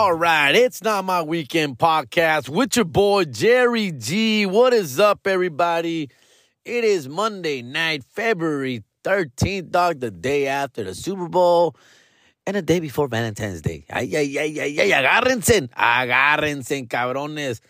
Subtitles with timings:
[0.00, 4.46] All right, it's not my weekend podcast with your boy Jerry G.
[4.46, 6.08] What is up, everybody?
[6.64, 11.76] It is Monday night, February 13th, dog, the day after the Super Bowl
[12.46, 13.84] and the day before Valentine's Day.
[13.90, 17.60] Ay, ay, ay, ay, ay, agárrense, agárrense, cabrones.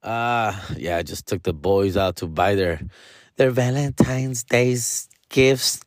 [0.00, 2.82] Uh, yeah, I just took the boys out to buy their
[3.34, 5.80] their Valentine's Day's gifts.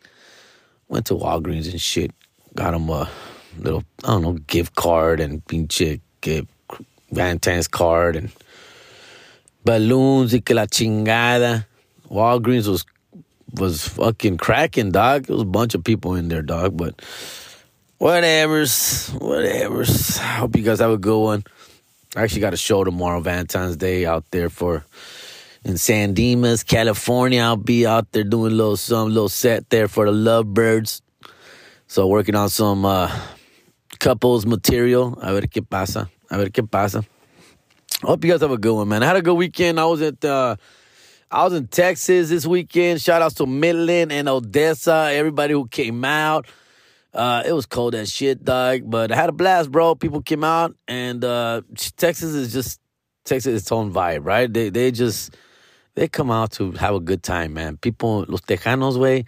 [0.90, 2.12] Went to Walgreens and shit.
[2.56, 3.10] Got them a
[3.58, 6.50] little, I don't know, gift card and pinche gift,
[7.12, 8.32] Valentine's card and
[9.64, 11.66] balloons y que la chingada.
[12.10, 12.86] Walgreens was
[13.54, 15.30] was fucking cracking, dog.
[15.30, 17.02] It was a bunch of people in there, dog, but
[17.98, 20.20] whatever's, whatever's.
[20.20, 21.44] I hope you guys have a good one.
[22.16, 24.86] I actually got a show tomorrow, Valentine's Day, out there for
[25.64, 27.42] in San Dimas, California.
[27.42, 31.02] I'll be out there doing a little some little set there for the lovebirds.
[31.88, 33.12] So working on some uh,
[34.00, 35.18] couples material.
[35.22, 36.10] A ver qué pasa.
[36.30, 37.04] A ver qué pasa.
[38.04, 39.04] Hope you guys have a good one, man.
[39.04, 39.80] I had a good weekend.
[39.80, 40.56] I was at uh,
[41.32, 43.02] I was in Texas this weekend.
[43.02, 46.48] Shout outs to Midland and Odessa, everybody who came out.
[47.14, 49.96] Uh, it was cold as shit, dog, but I had a blast, bro.
[49.96, 51.62] People came out, and uh,
[51.96, 52.80] Texas is just
[53.26, 54.52] Texas its own vibe, right?
[54.52, 55.36] They they just
[55.96, 57.78] they come out to have a good time, man.
[57.78, 59.26] People, los Tejanos, way,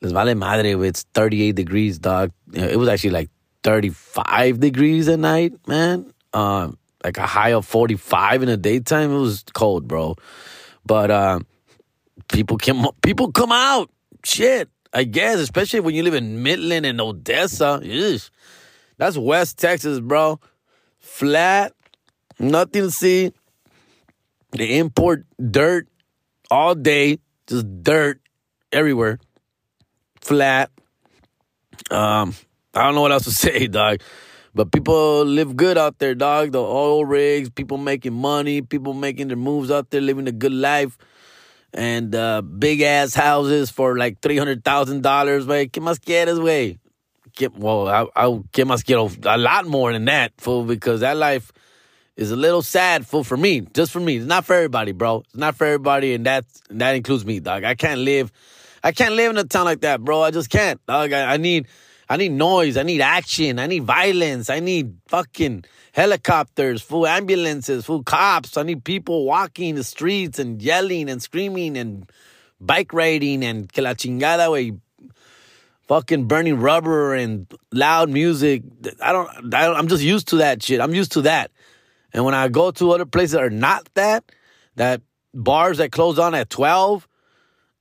[0.00, 2.30] les vale madre, it's 38 degrees, dog.
[2.52, 3.30] It was actually like
[3.62, 6.12] 35 degrees at night, man.
[6.32, 9.10] Um, like a high of 45 in the daytime.
[9.12, 10.16] It was cold, bro.
[10.84, 11.40] But uh,
[12.32, 13.90] people come, people come out.
[14.24, 17.80] Shit, I guess, especially when you live in Midland and Odessa.
[18.98, 20.40] That's West Texas, bro.
[20.98, 21.72] Flat,
[22.38, 23.32] nothing to see.
[24.52, 25.88] They import dirt
[26.50, 28.20] all day, just dirt
[28.72, 29.18] everywhere.
[30.20, 30.70] Flat.
[31.90, 32.34] Um,
[32.74, 34.00] I don't know what else to say, dog.
[34.54, 36.52] But people live good out there, dog.
[36.52, 40.52] The oil rigs, people making money, people making their moves out there, living a good
[40.52, 40.98] life.
[41.72, 45.46] And uh, big ass houses for like three hundred thousand dollars.
[45.46, 46.80] Way, ¿qué más quieres, way?
[47.56, 49.08] Well, I, I, ¿qué más quiero?
[49.24, 51.52] A lot more than that, fool, because that life
[52.16, 53.60] is a little sad, fool, for me.
[53.60, 54.16] Just for me.
[54.16, 55.20] It's not for everybody, bro.
[55.20, 57.62] It's not for everybody, and that that includes me, dog.
[57.62, 58.32] I can't live,
[58.82, 60.22] I can't live in a town like that, bro.
[60.22, 61.12] I just can't, dog.
[61.12, 61.68] I, I need.
[62.10, 62.76] I need noise.
[62.76, 63.60] I need action.
[63.60, 64.50] I need violence.
[64.50, 68.56] I need fucking helicopters, full ambulances, full cops.
[68.56, 72.10] I need people walking the streets and yelling and screaming and
[72.60, 74.72] bike riding and que la chingada, way.
[75.86, 78.62] Fucking burning rubber and loud music.
[79.00, 80.80] I don't, I don't, I'm just used to that shit.
[80.80, 81.52] I'm used to that.
[82.12, 84.24] And when I go to other places that are not that,
[84.76, 85.00] that
[85.32, 87.08] bars that close down at 12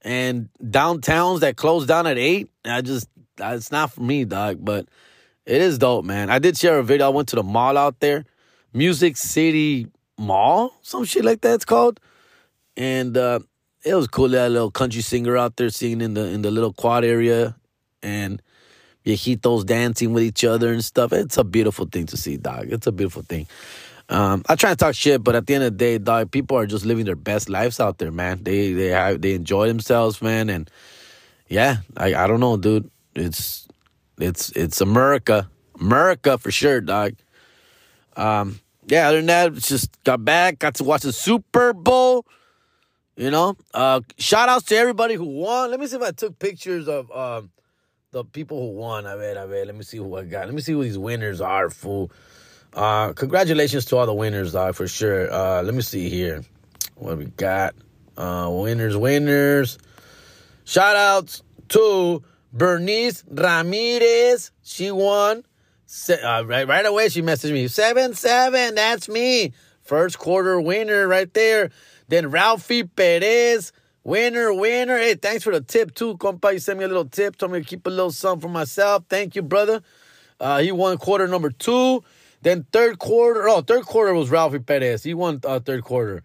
[0.02, 3.08] and downtowns that close down at 8, I just,
[3.40, 4.64] it's not for me, dog.
[4.64, 4.88] But
[5.46, 6.30] it is dope, man.
[6.30, 7.08] I did share a video.
[7.08, 8.26] I went to the mall out there,
[8.74, 11.56] Music City Mall, some shit like that.
[11.56, 12.00] It's called,
[12.78, 13.40] and uh,
[13.84, 14.30] it was cool.
[14.30, 17.56] That little country singer out there singing in the in the little quad area,
[18.04, 18.42] and
[19.06, 21.14] viejitos dancing with each other and stuff.
[21.14, 22.68] It's a beautiful thing to see, dog.
[22.72, 23.48] It's a beautiful thing.
[24.10, 26.58] Um, I try to talk shit, but at the end of the day, dog, people
[26.58, 28.44] are just living their best lives out there, man.
[28.44, 30.70] They they have they enjoy themselves, man, and
[31.48, 32.90] yeah, I I don't know, dude.
[33.20, 33.68] It's
[34.20, 35.50] it's it's America,
[35.80, 37.16] America for sure, dog.
[38.16, 39.10] Um, yeah.
[39.10, 42.26] Other than that, just got back, got to watch the Super Bowl.
[43.16, 45.72] You know, uh, shout outs to everybody who won.
[45.72, 47.50] Let me see if I took pictures of um,
[48.12, 49.06] the people who won.
[49.06, 49.68] I bet, I bet.
[49.68, 50.46] Let me see who I got.
[50.46, 52.12] Let me see who these winners are, fool.
[52.74, 55.30] Uh, congratulations to all the winners, dog, for sure.
[55.34, 56.44] Uh, let me see here.
[56.96, 57.76] What we got?
[58.16, 59.78] Uh, winners, winners.
[60.64, 64.52] Shout outs to Bernice Ramirez.
[64.64, 65.44] She won.
[66.10, 67.68] Uh, right, right away, she messaged me.
[67.68, 68.76] 7 7.
[68.76, 69.54] That's me.
[69.82, 71.72] First quarter winner right there.
[72.08, 73.72] Then Ralphie Perez.
[74.04, 74.98] Winner, winner.
[74.98, 76.54] Hey, thanks for the tip too, compa.
[76.54, 77.38] You sent me a little tip.
[77.38, 79.04] Told me to keep a little something for myself.
[79.10, 79.82] Thank you, brother.
[80.40, 82.04] Uh, he won quarter number two.
[82.42, 83.50] Then third quarter.
[83.50, 85.04] Oh, third quarter was Ralphie Perez.
[85.04, 86.24] He won uh, third quarter.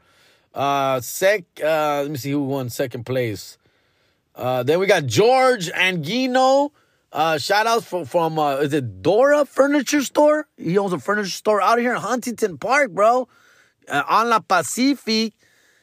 [0.54, 1.44] Uh, sec.
[1.62, 3.58] Uh, let me see who won second place.
[4.34, 6.72] Uh, then we got George Angino.
[7.12, 10.48] Uh, shout outs from, from uh, is it Dora Furniture Store?
[10.56, 13.28] He owns a furniture store out here in Huntington Park, bro.
[13.88, 15.34] Uh, on La Pacific.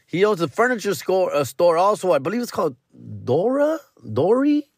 [0.07, 2.11] He owns a furniture store, uh, store also.
[2.11, 2.75] I believe it's called
[3.23, 3.79] Dora?
[4.11, 4.69] Dory?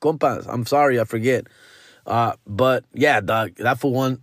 [0.00, 0.46] Compas.
[0.46, 1.48] I'm sorry, I forget.
[2.06, 4.22] Uh, but yeah, dog, that for one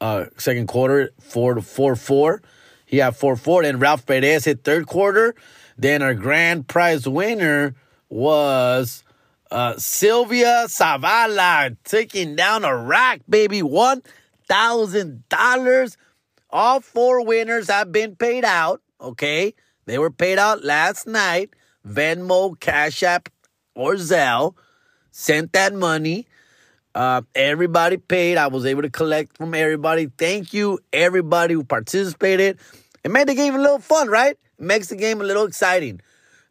[0.00, 2.42] uh, second quarter, four to four four.
[2.84, 3.62] He had four four.
[3.62, 5.34] Then Ralph Perez hit third quarter.
[5.78, 7.74] Then our grand prize winner
[8.10, 9.04] was
[9.50, 13.62] uh, Sylvia Zavala taking down a rack, baby.
[13.62, 14.02] One
[14.48, 15.96] $100,000.
[16.50, 18.80] All four winners have been paid out.
[19.00, 19.54] Okay.
[19.86, 21.50] They were paid out last night.
[21.86, 23.28] Venmo, Cash App,
[23.74, 24.54] or Zelle
[25.10, 26.26] sent that money.
[26.94, 28.36] Uh, everybody paid.
[28.36, 30.06] I was able to collect from everybody.
[30.06, 32.58] Thank you, everybody who participated.
[33.04, 34.36] It made the game a little fun, right?
[34.58, 36.00] Makes the game a little exciting.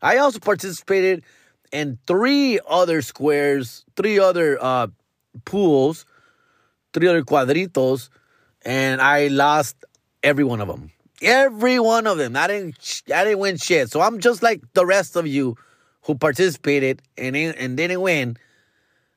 [0.01, 1.23] I also participated
[1.71, 4.87] in three other squares, three other uh,
[5.45, 6.05] pools,
[6.93, 8.09] three other cuadritos,
[8.63, 9.75] and I lost
[10.23, 10.91] every one of them.
[11.21, 12.35] Every one of them.
[12.35, 13.03] I didn't.
[13.13, 13.89] I didn't win shit.
[13.89, 15.57] So I'm just like the rest of you
[16.03, 18.37] who participated and and didn't win.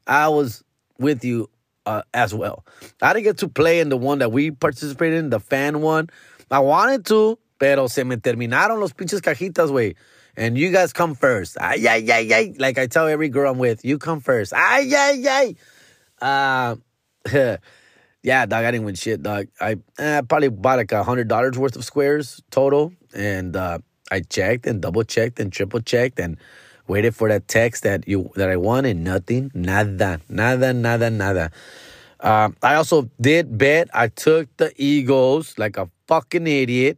[0.07, 0.65] I was
[0.99, 1.51] with you
[1.87, 2.65] uh, as well.
[3.03, 6.09] I didn't get to play in the one that we participated in, the fan one.
[6.51, 9.95] I wanted to, pero se me terminaron los pinches cajitas, way.
[10.35, 11.59] And you guys come first.
[11.61, 12.55] Ay, ay, ay, ay.
[12.59, 14.55] Like I tell every girl I'm with, you come first.
[14.55, 15.57] Ay, ay, ay.
[16.23, 16.77] Uh,
[18.23, 19.49] yeah, dog, I didn't win shit, dog.
[19.61, 23.81] I eh, probably bought like a hundred dollars worth of squares total, and uh,
[24.11, 26.39] I checked and double checked and triple checked and
[26.89, 31.51] waited for that text that you that I won and nothing, nada, nada, nada, nada.
[32.21, 33.91] Uh, I also did bet.
[33.93, 36.97] I took the Eagles like a fucking idiot.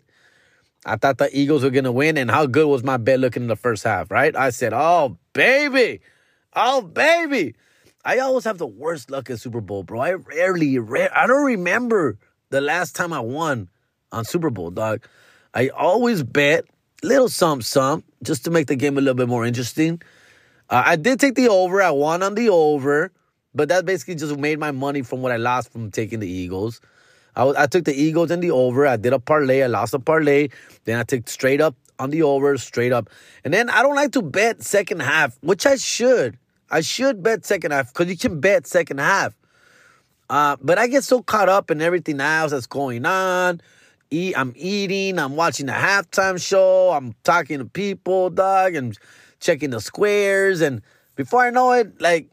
[0.84, 3.48] I thought the Eagles were gonna win, and how good was my bet looking in
[3.48, 4.34] the first half, right?
[4.36, 6.00] I said, "Oh baby,
[6.54, 7.54] oh baby."
[8.04, 10.00] I always have the worst luck at Super Bowl, bro.
[10.00, 12.18] I rarely, rare, I don't remember
[12.50, 13.68] the last time I won
[14.10, 15.04] on Super Bowl, dog.
[15.54, 16.64] I always bet
[17.02, 20.02] little some some just to make the game a little bit more interesting.
[20.68, 21.82] Uh, I did take the over.
[21.82, 23.12] I won on the over,
[23.54, 26.80] but that basically just made my money from what I lost from taking the Eagles.
[27.34, 28.86] I, I took the Eagles and the over.
[28.86, 29.62] I did a parlay.
[29.62, 30.48] I lost a parlay.
[30.84, 33.08] Then I took straight up on the over, straight up.
[33.44, 36.38] And then I don't like to bet second half, which I should.
[36.70, 39.34] I should bet second half because you can bet second half.
[40.30, 43.60] Uh, but I get so caught up in everything else that's going on.
[44.10, 48.98] Eat, I'm eating, I'm watching the halftime show, I'm talking to people, dog, and
[49.40, 50.60] checking the squares.
[50.60, 50.82] And
[51.16, 52.28] before I know it, like,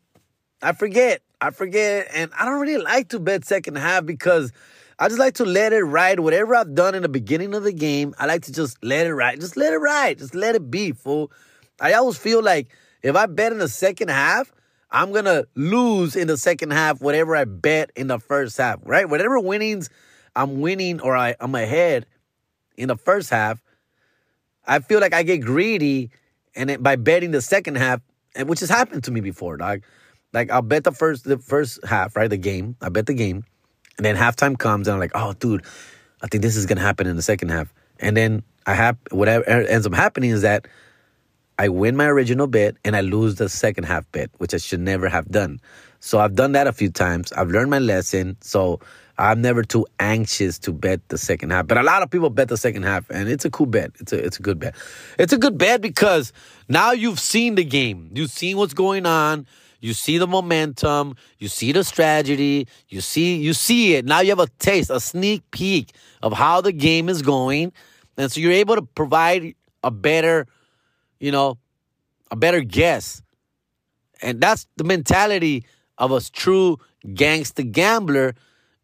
[0.62, 1.22] I forget.
[1.42, 2.08] I forget.
[2.14, 4.52] And I don't really like to bet second half because
[5.02, 6.20] I just like to let it ride.
[6.20, 9.14] Whatever I've done in the beginning of the game, I like to just let it
[9.14, 9.40] ride.
[9.40, 10.18] Just let it ride.
[10.18, 11.32] Just let it be, fool.
[11.80, 12.68] I always feel like
[13.02, 14.52] if I bet in the second half,
[14.92, 19.08] I'm gonna lose in the second half whatever I bet in the first half, right?
[19.08, 19.90] Whatever winnings
[20.36, 22.06] I'm winning or I, I'm ahead
[22.76, 23.62] in the first half,
[24.66, 26.10] I feel like I get greedy
[26.56, 28.02] and it, by betting the second half,
[28.36, 29.84] and which has happened to me before, dog.
[30.34, 32.30] Like I'll bet the first the first half, right?
[32.30, 32.76] The game.
[32.82, 33.46] I bet the game.
[34.00, 35.66] And then halftime comes and I'm like, oh, dude,
[36.22, 37.74] I think this is gonna happen in the second half.
[38.00, 40.70] And then I have whatever ends up happening is that
[41.58, 44.80] I win my original bet and I lose the second half bet, which I should
[44.80, 45.60] never have done.
[46.00, 47.34] So I've done that a few times.
[47.34, 48.38] I've learned my lesson.
[48.40, 48.80] So
[49.18, 51.68] I'm never too anxious to bet the second half.
[51.68, 53.92] But a lot of people bet the second half, and it's a cool bet.
[54.00, 54.78] It's a it's a good bet.
[55.18, 56.32] It's a good bet because
[56.70, 58.12] now you've seen the game.
[58.14, 59.46] You've seen what's going on.
[59.80, 64.06] You see the momentum, you see the strategy, you see you see it.
[64.06, 67.72] Now you have a taste, a sneak peek of how the game is going.
[68.18, 70.48] And so you're able to provide a better,
[71.20, 71.58] you know,
[72.30, 73.22] a better guess.
[74.22, 75.66] And that's the mentality
[75.98, 76.78] of a true
[77.14, 78.36] gangster gambler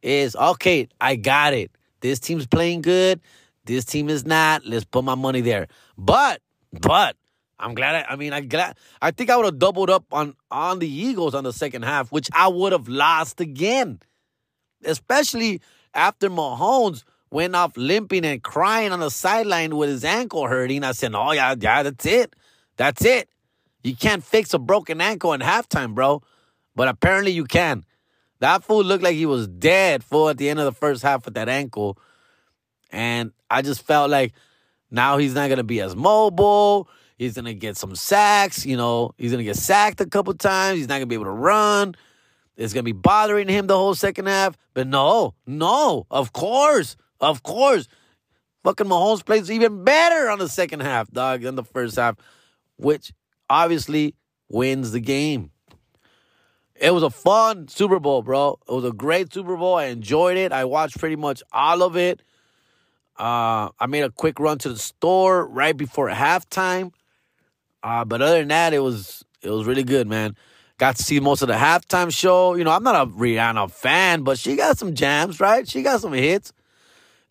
[0.01, 1.71] is okay, I got it.
[1.99, 3.19] This team's playing good.
[3.65, 4.65] This team is not.
[4.65, 5.67] Let's put my money there.
[5.97, 7.17] But, but
[7.59, 8.05] I'm glad.
[8.05, 8.77] I, I mean, I glad.
[9.01, 12.11] I think I would have doubled up on on the Eagles on the second half,
[12.11, 13.99] which I would have lost again,
[14.83, 15.61] especially
[15.93, 20.83] after Mahomes went off limping and crying on the sideline with his ankle hurting.
[20.83, 22.35] I said, "Oh yeah, yeah, that's it,
[22.75, 23.29] that's it.
[23.83, 26.21] You can't fix a broken ankle in halftime, bro."
[26.75, 27.85] But apparently you can.
[28.39, 31.23] That fool looked like he was dead for at the end of the first half
[31.23, 31.97] with that ankle,
[32.91, 34.33] and I just felt like
[34.91, 36.89] now he's not gonna be as mobile.
[37.17, 38.65] He's gonna get some sacks.
[38.65, 40.77] You know, he's gonna get sacked a couple times.
[40.77, 41.95] He's not gonna be able to run.
[42.57, 44.57] It's gonna be bothering him the whole second half.
[44.73, 47.87] But no, no, of course, of course.
[48.63, 52.15] Fucking Mahomes plays even better on the second half, dog, than the first half,
[52.77, 53.13] which
[53.49, 54.15] obviously
[54.49, 55.51] wins the game.
[56.75, 58.59] It was a fun Super Bowl, bro.
[58.67, 59.75] It was a great Super Bowl.
[59.75, 60.51] I enjoyed it.
[60.51, 62.21] I watched pretty much all of it.
[63.17, 66.91] Uh, I made a quick run to the store right before halftime.
[67.85, 70.35] Uh, but other than that, it was it was really good, man.
[70.79, 72.55] Got to see most of the halftime show.
[72.55, 75.69] You know, I'm not a Rihanna fan, but she got some jams, right?
[75.69, 76.51] She got some hits,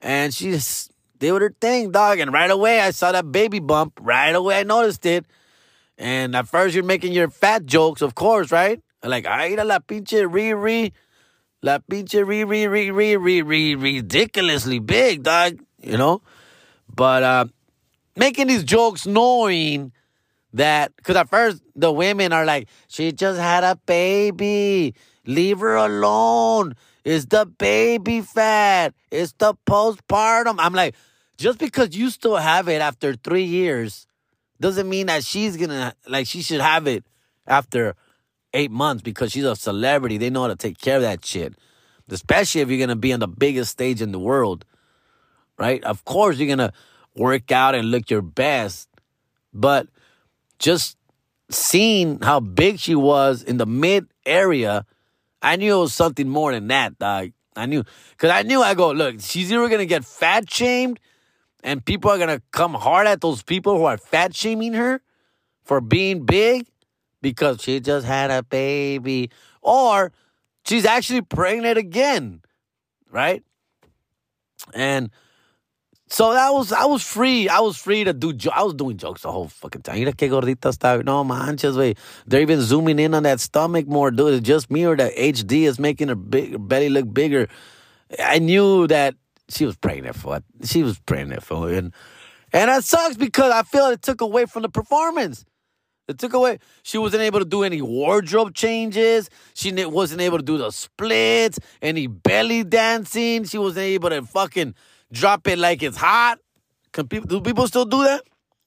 [0.00, 2.20] and she just did her thing, dog.
[2.20, 3.98] And right away, I saw that baby bump.
[4.00, 5.26] Right away, I noticed it.
[5.98, 8.80] And at first, you're making your fat jokes, of course, right?
[9.02, 10.92] Like, ay, la pinche Riri.
[11.62, 15.58] La pinche re, re, re, re, ridiculously big, dog.
[15.82, 16.22] You know?
[16.94, 17.44] But uh,
[18.16, 19.90] making these jokes knowing
[20.54, 24.94] that, because at first the women are like, she just had a baby.
[25.26, 26.74] Leave her alone.
[27.04, 28.94] It's the baby fat.
[29.10, 30.56] It's the postpartum.
[30.58, 30.94] I'm like,
[31.36, 34.06] just because you still have it after three years
[34.60, 37.04] doesn't mean that she's gonna like she should have it
[37.46, 37.96] after
[38.54, 40.16] eight months because she's a celebrity.
[40.16, 41.54] They know how to take care of that shit.
[42.08, 44.64] Especially if you're gonna be on the biggest stage in the world.
[45.58, 45.82] Right?
[45.84, 46.72] Of course you're gonna
[47.16, 48.88] work out and look your best.
[49.52, 49.88] But
[50.64, 50.96] just
[51.50, 54.86] seeing how big she was in the mid area,
[55.42, 57.32] I knew it was something more than that, dog.
[57.54, 60.98] I knew because I knew I go, look, she's either gonna get fat shamed
[61.62, 65.02] and people are gonna come hard at those people who are fat shaming her
[65.64, 66.66] for being big
[67.20, 69.30] because she just had a baby,
[69.60, 70.12] or
[70.64, 72.40] she's actually pregnant again,
[73.10, 73.42] right?
[74.72, 75.10] And
[76.14, 77.48] so that was I was free.
[77.48, 78.32] I was free to do.
[78.32, 79.96] Jo- I was doing jokes the whole fucking time.
[79.96, 81.04] You Mira que gordita está.
[81.04, 81.96] No manches, way.
[82.24, 84.12] They're even zooming in on that stomach more.
[84.12, 87.48] Dude, it's just me or the HD is making her big belly look bigger.
[88.20, 89.16] I knew that
[89.48, 90.44] she was pregnant for it.
[90.64, 91.78] She was pregnant for it.
[91.78, 91.92] And,
[92.52, 95.44] and that sucks because I feel it took away from the performance.
[96.06, 96.60] It took away.
[96.84, 99.30] She wasn't able to do any wardrobe changes.
[99.54, 103.44] She wasn't able to do the splits, any belly dancing.
[103.44, 104.76] She wasn't able to fucking
[105.14, 106.38] drop it like it's hot.
[106.92, 108.22] Can people do people still do that?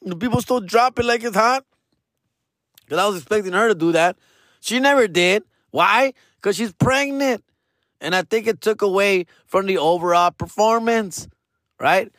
[0.06, 1.66] Do people still drop it like it's hot?
[2.84, 4.18] Because I was expecting her to do that.
[4.62, 5.44] She never did.
[5.72, 6.13] Why?
[6.38, 7.44] Because she's pregnant.
[8.00, 11.27] And I think it took away from the overall performance,
[11.80, 12.12] right?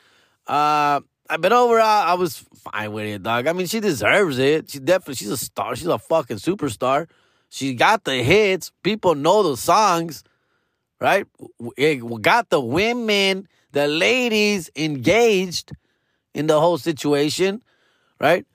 [0.46, 3.46] Uh, but overall, I was fine with it, dog.
[3.46, 4.70] I mean, she deserves it.
[4.70, 5.76] She definitely, she's a star.
[5.76, 7.08] She's a fucking superstar.
[7.48, 8.72] She got the hits.
[8.82, 10.24] People know the songs,
[11.00, 11.26] right?
[11.76, 15.72] It got the women, the ladies engaged
[16.34, 17.62] in the whole situation,
[18.20, 18.46] right?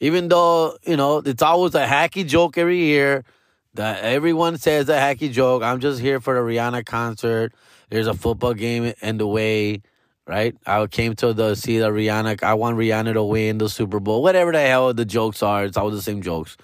[0.00, 3.24] Even though, you know, it's always a hacky joke every year
[3.74, 5.62] that everyone says a hacky joke.
[5.62, 7.52] I'm just here for the Rihanna concert.
[7.90, 9.82] There's a football game in the way,
[10.26, 10.56] right?
[10.66, 12.42] I came to the see the Rihanna.
[12.42, 14.22] I want Rihanna to win the Super Bowl.
[14.22, 16.56] Whatever the hell the jokes are, it's always the same jokes,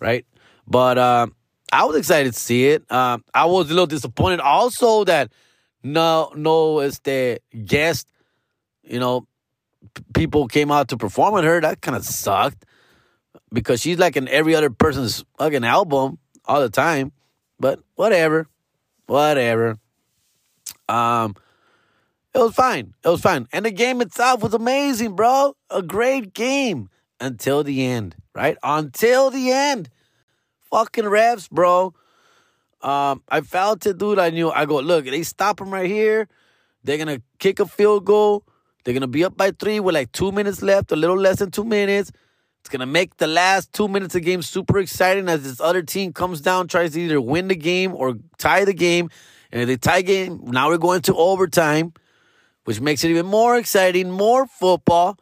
[0.00, 0.26] right?
[0.66, 1.26] But uh,
[1.72, 2.84] I was excited to see it.
[2.90, 5.32] Uh, I was a little disappointed also that
[5.84, 8.08] no, no, it's the guest.
[8.82, 9.28] You know,
[10.14, 11.60] people came out to perform with her.
[11.60, 12.64] That kind of sucked
[13.52, 17.12] because she's like in every other person's fucking album all the time,
[17.60, 18.48] but whatever,
[19.06, 19.76] whatever.
[20.88, 21.36] Um,
[22.34, 22.94] it was fine.
[23.04, 25.54] It was fine, and the game itself was amazing, bro.
[25.70, 26.88] A great game
[27.20, 28.56] until the end, right?
[28.62, 29.90] Until the end,
[30.70, 31.94] fucking refs, bro.
[32.84, 34.18] Um, I felt it, dude.
[34.18, 34.50] I knew.
[34.50, 36.28] I go, look, they stop him right here.
[36.84, 38.44] They're gonna kick a field goal.
[38.84, 41.50] They're gonna be up by three with like two minutes left, a little less than
[41.50, 42.12] two minutes.
[42.60, 45.80] It's gonna make the last two minutes of the game super exciting as this other
[45.80, 49.08] team comes down, tries to either win the game or tie the game.
[49.50, 51.94] And if they tie game, now we're going to overtime,
[52.64, 55.18] which makes it even more exciting, more football.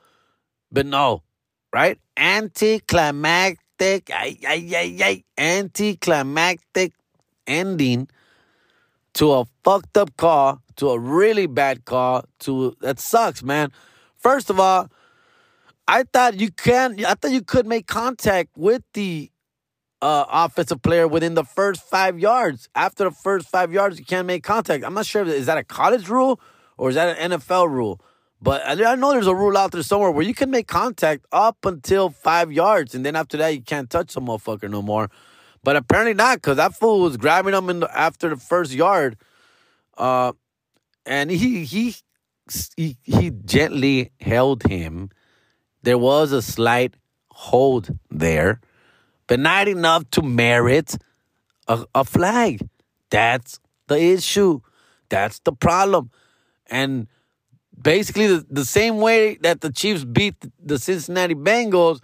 [0.72, 1.22] But no,
[1.72, 1.98] right?
[2.16, 6.92] Anticlimactic, ay, ay, ay, ay, anticlimactic
[7.46, 8.08] ending
[9.14, 13.70] to a fucked up call, to a really bad call, to that sucks, man.
[14.16, 14.88] First of all,
[15.86, 17.04] I thought you can.
[17.04, 19.30] I thought you could make contact with the
[20.00, 22.68] uh, offensive player within the first five yards.
[22.74, 24.84] After the first five yards, you can't make contact.
[24.84, 25.24] I'm not sure.
[25.24, 26.40] Is that a college rule
[26.76, 28.00] or is that an NFL rule?
[28.40, 31.64] But I know there's a rule out there somewhere where you can make contact up
[31.64, 35.08] until five yards, and then after that, you can't touch some motherfucker no more.
[35.64, 39.16] But apparently not, because that fool was grabbing him in the, after the first yard,
[39.96, 40.32] uh,
[41.06, 41.94] and he he
[42.76, 45.10] he he gently held him
[45.82, 46.94] there was a slight
[47.30, 48.60] hold there,
[49.26, 50.96] but not enough to merit
[51.68, 52.68] a, a flag.
[53.10, 54.60] That's the issue.
[55.08, 56.10] That's the problem.
[56.70, 57.08] And
[57.80, 62.00] basically, the, the same way that the Chiefs beat the Cincinnati Bengals,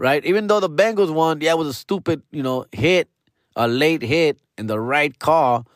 [0.00, 0.24] right?
[0.24, 3.10] Even though the Bengals won, yeah, it was a stupid, you know, hit,
[3.54, 5.66] a late hit, in the right call.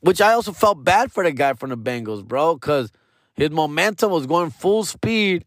[0.00, 2.90] Which I also felt bad for the guy from the Bengals, bro, because
[3.34, 5.44] his momentum was going full speed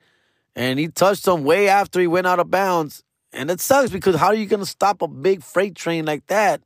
[0.56, 3.04] and he touched him way after he went out of bounds.
[3.34, 6.26] And it sucks because how are you going to stop a big freight train like
[6.28, 6.62] that?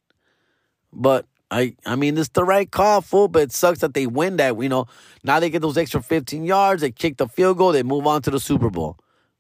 [0.94, 3.28] But I, I mean, it's the right call, fool.
[3.28, 4.62] But it sucks that they win that.
[4.62, 4.86] You know,
[5.24, 6.82] now they get those extra 15 yards.
[6.82, 7.72] They kick the field goal.
[7.72, 9.00] They move on to the Super Bowl.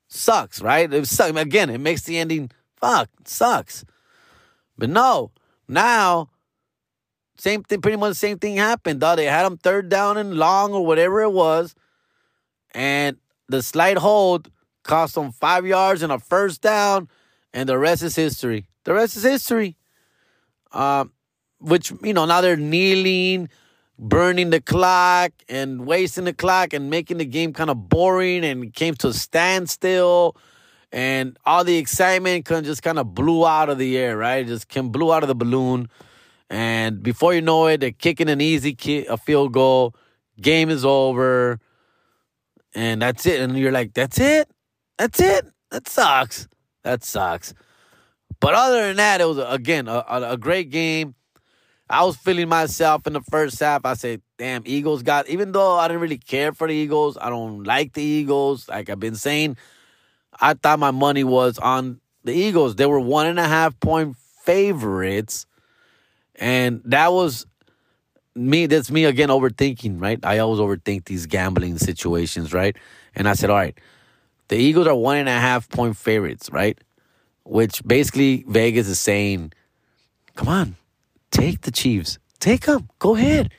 [0.09, 0.91] Sucks, right?
[0.91, 1.37] It sucks.
[1.39, 3.85] Again, it makes the ending fuck sucks.
[4.77, 5.31] But no,
[5.67, 6.29] now
[7.37, 10.33] same thing, pretty much the same thing happened, Though They had them third down and
[10.33, 11.73] long or whatever it was.
[12.73, 14.51] And the slight hold
[14.83, 17.07] cost them five yards and a first down,
[17.53, 18.67] and the rest is history.
[18.83, 19.77] The rest is history.
[20.71, 21.13] Um,
[21.59, 23.49] which, you know, now they're kneeling,
[23.99, 28.73] burning the clock and wasting the clock and making the game kind of boring and
[28.73, 30.35] came to a standstill
[30.91, 34.45] and all the excitement can just kind of blew out of the air, right?
[34.45, 35.89] just can blew out of the balloon.
[36.49, 39.93] And before you know it, they're kicking an easy kick, a field goal.
[40.41, 41.59] Game is over.
[42.73, 43.41] And that's it.
[43.41, 44.49] And you're like, that's it?
[44.97, 45.45] That's it?
[45.69, 46.47] That sucks.
[46.83, 47.53] That sucks.
[48.39, 51.13] But other than that, it was, again, a, a great game.
[51.89, 53.83] I was feeling myself in the first half.
[53.83, 57.29] I said, damn, Eagles got, even though I didn't really care for the Eagles, I
[57.29, 58.69] don't like the Eagles.
[58.69, 59.57] Like I've been saying,
[60.39, 62.75] I thought my money was on the Eagles.
[62.75, 65.47] They were one and a half point favorites.
[66.35, 67.47] And that was
[68.35, 68.67] me.
[68.67, 70.19] That's me again overthinking, right?
[70.23, 72.75] I always overthink these gambling situations, right?
[73.15, 73.77] And I said, all right,
[74.47, 76.77] the Eagles are one and a half point favorites, right?
[77.43, 79.53] Which basically Vegas is saying,
[80.35, 80.75] come on,
[81.31, 82.19] take the Chiefs.
[82.39, 82.89] Take them.
[82.99, 83.51] Go ahead.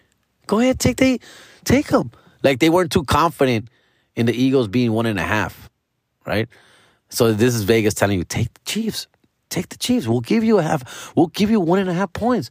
[0.47, 0.79] Go ahead.
[0.79, 1.21] Take the
[1.65, 2.11] take them.
[2.43, 3.69] Like they weren't too confident
[4.17, 5.71] in the Eagles being one and a half,
[6.27, 6.49] right?
[7.11, 9.07] So this is Vegas telling you, take the Chiefs.
[9.51, 10.07] Take the Chiefs.
[10.07, 11.13] We'll give you a half.
[11.17, 12.51] We'll give you one and a half points.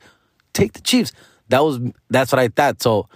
[0.54, 1.14] Take the Chiefs.
[1.48, 2.82] That was that's what I thought.
[2.82, 3.08] So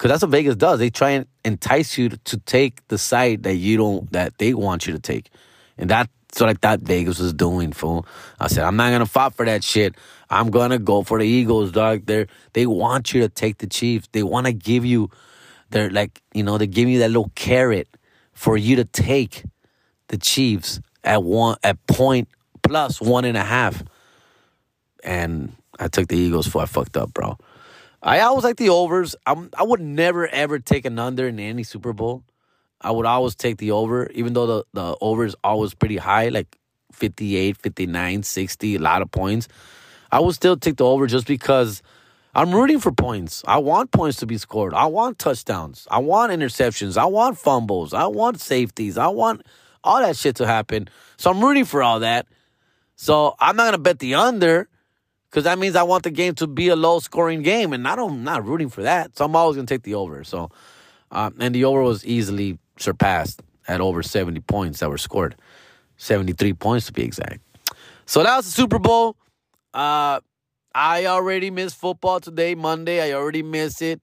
[0.00, 0.78] because that's what Vegas does.
[0.78, 4.54] They try and entice you to, to take the side that you don't that they
[4.54, 5.30] want you to take,
[5.76, 8.06] and that's what I thought Vegas was doing, fool.
[8.38, 9.94] I said, I'm not gonna fight for that shit.
[10.30, 12.06] I'm gonna go for the Eagles, dog.
[12.06, 14.08] They they want you to take the Chiefs.
[14.12, 15.10] They want to give you,
[15.70, 17.88] they're like, you know, they give you that little carrot
[18.32, 19.44] for you to take
[20.08, 22.28] the Chiefs at one at point
[22.62, 23.82] plus one and a half.
[25.02, 27.36] And I took the Eagles for I fucked up, bro.
[28.02, 29.16] I always like the overs.
[29.26, 32.22] I'm, I would never ever take an under in any Super Bowl.
[32.80, 36.28] I would always take the over, even though the, the over is always pretty high,
[36.28, 36.56] like
[36.92, 39.48] 58, 59, 60, a lot of points.
[40.12, 41.82] I would still take the over just because
[42.34, 43.42] I'm rooting for points.
[43.46, 44.74] I want points to be scored.
[44.74, 45.86] I want touchdowns.
[45.90, 46.96] I want interceptions.
[46.96, 47.92] I want fumbles.
[47.92, 48.96] I want safeties.
[48.96, 49.42] I want
[49.82, 50.88] all that shit to happen.
[51.16, 52.26] So I'm rooting for all that.
[52.96, 54.68] So I'm not to bet the under
[55.28, 57.72] because that means I want the game to be a low scoring game.
[57.72, 59.16] And I don't, I'm not rooting for that.
[59.16, 60.22] So I'm always to take the over.
[60.22, 60.50] So,
[61.10, 65.34] uh, and the over was easily surpassed at over 70 points that were scored.
[65.96, 67.40] 73 points to be exact.
[68.06, 69.16] So that was the Super Bowl.
[69.72, 70.20] Uh,
[70.74, 73.00] I already miss football today, Monday.
[73.00, 74.00] I already miss it.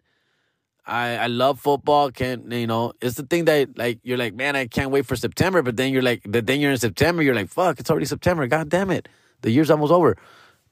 [0.86, 2.12] I, I love football.
[2.12, 2.94] Can't you know?
[3.02, 5.62] It's the thing that like you're like, man, I can't wait for September.
[5.62, 7.22] But then you're like, but then you're in September.
[7.22, 8.48] You're like, fuck, it's already September.
[8.48, 9.10] God damn it,
[9.42, 10.18] the year's almost over.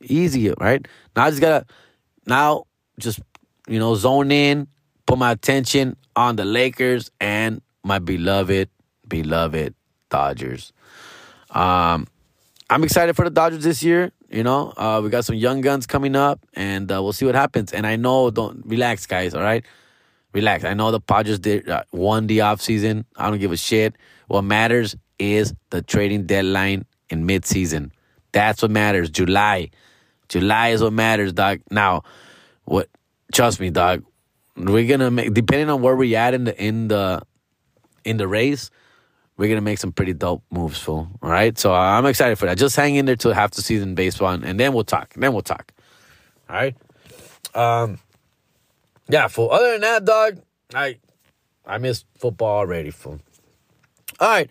[0.01, 0.85] Easy, right?
[1.15, 1.65] Now I just gotta
[2.25, 2.63] now
[2.97, 3.19] just
[3.67, 4.67] you know zone in,
[5.05, 8.69] put my attention on the Lakers and my beloved,
[9.07, 9.75] beloved
[10.09, 10.71] Dodgers.
[11.49, 12.07] Um,
[12.69, 14.11] I'm excited for the Dodgers this year.
[14.29, 17.35] You know, uh, we got some young guns coming up, and uh, we'll see what
[17.35, 17.71] happens.
[17.73, 19.33] And I know, don't relax, guys.
[19.33, 19.63] All right,
[20.33, 20.63] relax.
[20.63, 23.05] I know the Padres did uh, won the offseason.
[23.15, 23.95] I don't give a shit.
[24.27, 27.91] What matters is the trading deadline in midseason.
[28.31, 29.09] That's what matters.
[29.09, 29.69] July,
[30.27, 31.61] July is what matters, dog.
[31.71, 32.03] Now,
[32.65, 32.89] what?
[33.33, 34.03] Trust me, dog.
[34.57, 37.21] We're gonna make depending on where we at in the in the
[38.03, 38.69] in the race,
[39.37, 41.07] we're gonna make some pretty dope moves, fool.
[41.21, 42.57] All right, so I'm excited for that.
[42.57, 45.13] Just hang in there till half the season baseball, and then we'll talk.
[45.13, 45.71] And then we'll talk.
[46.49, 46.75] All right.
[47.53, 47.99] Um.
[49.09, 49.51] Yeah, fool.
[49.51, 50.39] Other than that, dog,
[50.73, 50.99] I
[51.65, 53.19] I miss football already, fool.
[54.19, 54.49] All right.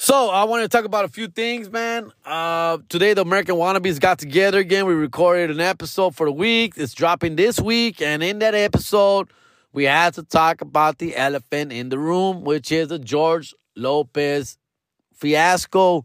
[0.00, 2.12] So I want to talk about a few things, man.
[2.24, 4.86] Uh, today the American Wannabes got together again.
[4.86, 6.74] We recorded an episode for the week.
[6.76, 9.32] It's dropping this week, and in that episode,
[9.72, 14.58] we had to talk about the elephant in the room, which is the George Lopez
[15.14, 16.04] fiasco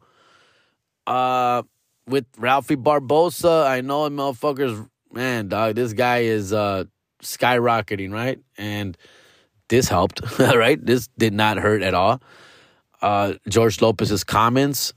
[1.07, 1.63] uh,
[2.07, 3.67] with Ralphie Barbosa.
[3.67, 6.85] I know motherfuckers, man, dog, this guy is uh,
[7.21, 8.39] skyrocketing, right?
[8.57, 8.97] And
[9.69, 10.83] this helped, right?
[10.83, 12.21] This did not hurt at all.
[13.01, 14.93] Uh, George Lopez's comments,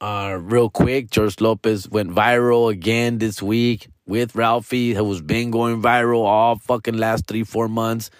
[0.00, 1.10] uh, real quick.
[1.10, 6.96] George Lopez went viral again this week with Ralphie, who's been going viral all fucking
[6.96, 8.10] last three, four months.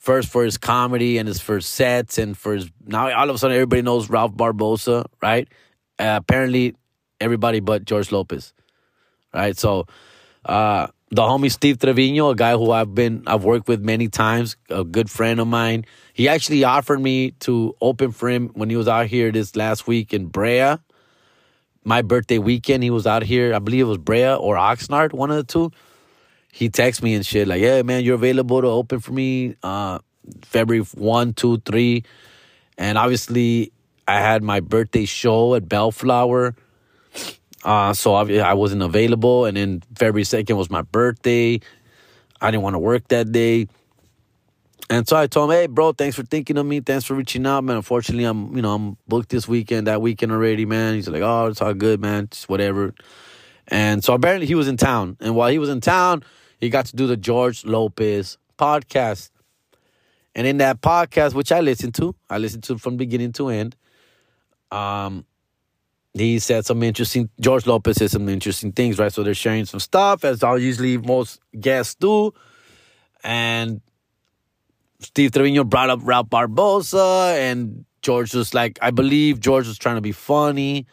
[0.00, 3.38] First for his comedy and his first sets, and for his now all of a
[3.38, 5.46] sudden everybody knows Ralph Barbosa, right?
[5.98, 6.74] Uh, apparently,
[7.20, 8.54] everybody but George Lopez,
[9.34, 9.56] right?
[9.56, 9.86] So,
[10.46, 14.56] uh, the homie Steve Trevino, a guy who I've been I've worked with many times,
[14.70, 15.84] a good friend of mine.
[16.14, 19.86] He actually offered me to open for him when he was out here this last
[19.86, 20.76] week in Brea
[21.84, 23.54] my birthday weekend, he was out here.
[23.54, 25.72] I believe it was Brea or Oxnard, one of the two.
[26.52, 29.98] He texts me and shit like, "Yeah, man, you're available to open for me uh,
[30.42, 32.04] February one, two, three,
[32.76, 33.72] and obviously
[34.06, 36.54] I had my birthday show at Bellflower,
[37.64, 41.60] uh, so I wasn't available, and then February second was my birthday.
[42.40, 43.68] I didn't want to work that day.
[44.88, 46.80] And so I told him, "Hey, bro, thanks for thinking of me.
[46.80, 47.76] Thanks for reaching out, man.
[47.76, 51.46] Unfortunately, I'm, you know, I'm booked this weekend, that weekend already, man." He's like, "Oh,
[51.46, 52.26] it's all good, man.
[52.28, 52.92] Just whatever."
[53.68, 56.24] And so apparently he was in town, and while he was in town,
[56.60, 59.30] he got to do the George Lopez podcast.
[60.34, 63.76] And in that podcast, which I listened to, I listened to from beginning to end.
[64.70, 65.24] Um,
[66.14, 67.30] he said some interesting.
[67.40, 69.12] George Lopez said some interesting things, right?
[69.12, 72.32] So they're sharing some stuff, as all usually most guests do,
[73.22, 73.80] and
[75.00, 79.96] Steve Trevino brought up Ralph Barbosa, and George was like, I believe George was trying
[79.96, 80.86] to be funny,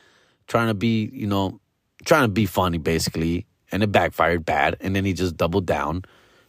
[0.48, 1.60] trying to be, you know,
[2.06, 4.78] trying to be funny basically, and it backfired bad.
[4.80, 6.06] And then he just doubled down,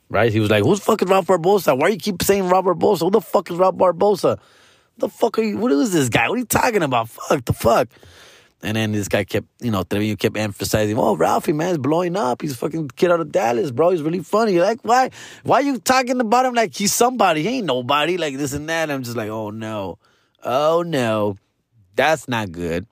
[0.09, 0.33] right?
[0.33, 1.79] He was like, "Who's fucking Ralph Barbosa?
[1.79, 3.01] Why you keep saying Ralph Barbosa?
[3.01, 4.39] Who the fuck is Ralph Barbosa?
[4.99, 5.59] The fuck are you?
[5.59, 6.29] What is this guy?
[6.29, 7.09] What are you talking about?
[7.09, 7.89] Fuck the fuck."
[8.61, 12.17] And then this guy kept, you know, Trevino kept emphasizing, oh, Ralphie, man, is blowing
[12.17, 12.43] up.
[12.43, 13.91] He's fucking kid out of Dallas, bro.
[13.91, 14.59] He's really funny.
[14.59, 15.11] Like, why?
[15.45, 17.43] Why are you talking about him like he's somebody?
[17.45, 18.91] He ain't nobody, like this and that.
[18.91, 19.99] I'm just like, oh, no.
[20.43, 21.37] Oh, no.
[21.95, 22.87] That's not good.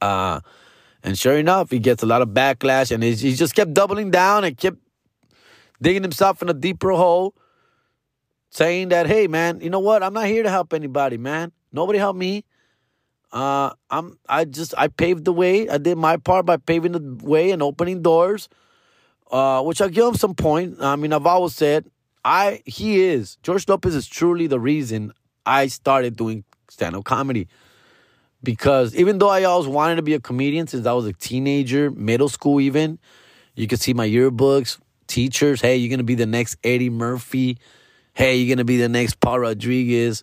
[0.00, 0.40] Uh,
[1.04, 4.42] and sure enough, he gets a lot of backlash, and he just kept doubling down
[4.42, 4.78] and kept
[5.80, 7.34] digging himself in a deeper hole,
[8.50, 10.02] saying that, hey, man, you know what?
[10.02, 11.52] I'm not here to help anybody, man.
[11.72, 12.44] Nobody helped me.
[13.32, 15.68] Uh, I'm I just I paved the way.
[15.68, 18.48] I did my part by paving the way and opening doors.
[19.30, 20.76] Uh, which I give him some point.
[20.80, 21.90] I mean, I've always said
[22.24, 25.12] I he is George Lopez is truly the reason
[25.44, 27.48] I started doing stand up comedy.
[28.44, 31.90] Because even though I always wanted to be a comedian since I was a teenager,
[31.90, 32.98] middle school even,
[33.54, 35.60] you could see my yearbooks, teachers.
[35.60, 37.58] Hey, you're gonna be the next Eddie Murphy.
[38.12, 40.22] Hey, you're gonna be the next Paul Rodriguez.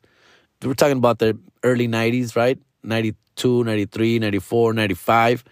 [0.64, 2.60] We're talking about the early '90s, right?
[2.84, 5.44] 92, 93, 94, 95.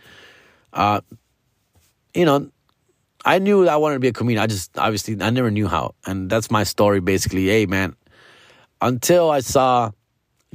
[0.71, 1.01] Uh,
[2.13, 2.49] you know,
[3.25, 4.43] I knew I wanted to be a comedian.
[4.43, 7.47] I just obviously I never knew how, and that's my story basically.
[7.47, 7.95] Hey, man,
[8.81, 9.91] until I saw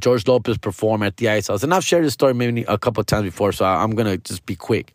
[0.01, 3.01] George Lopez perform at the Ice House, and I've shared this story maybe a couple
[3.01, 4.95] of times before, so I'm gonna just be quick.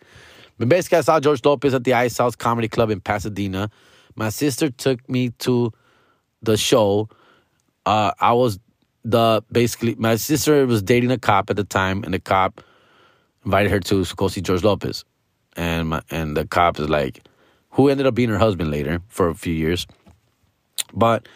[0.57, 3.69] But basically, I saw George Lopez at the Ice House Comedy Club in Pasadena.
[4.15, 5.71] My sister took me to
[6.41, 7.09] the show.
[7.85, 8.59] Uh, I was
[9.05, 12.61] the basically my sister was dating a cop at the time, and the cop
[13.45, 15.05] invited her to go see George Lopez,
[15.55, 17.25] and my, and the cop is like,
[17.71, 19.87] who ended up being her husband later for a few years,
[20.93, 21.27] but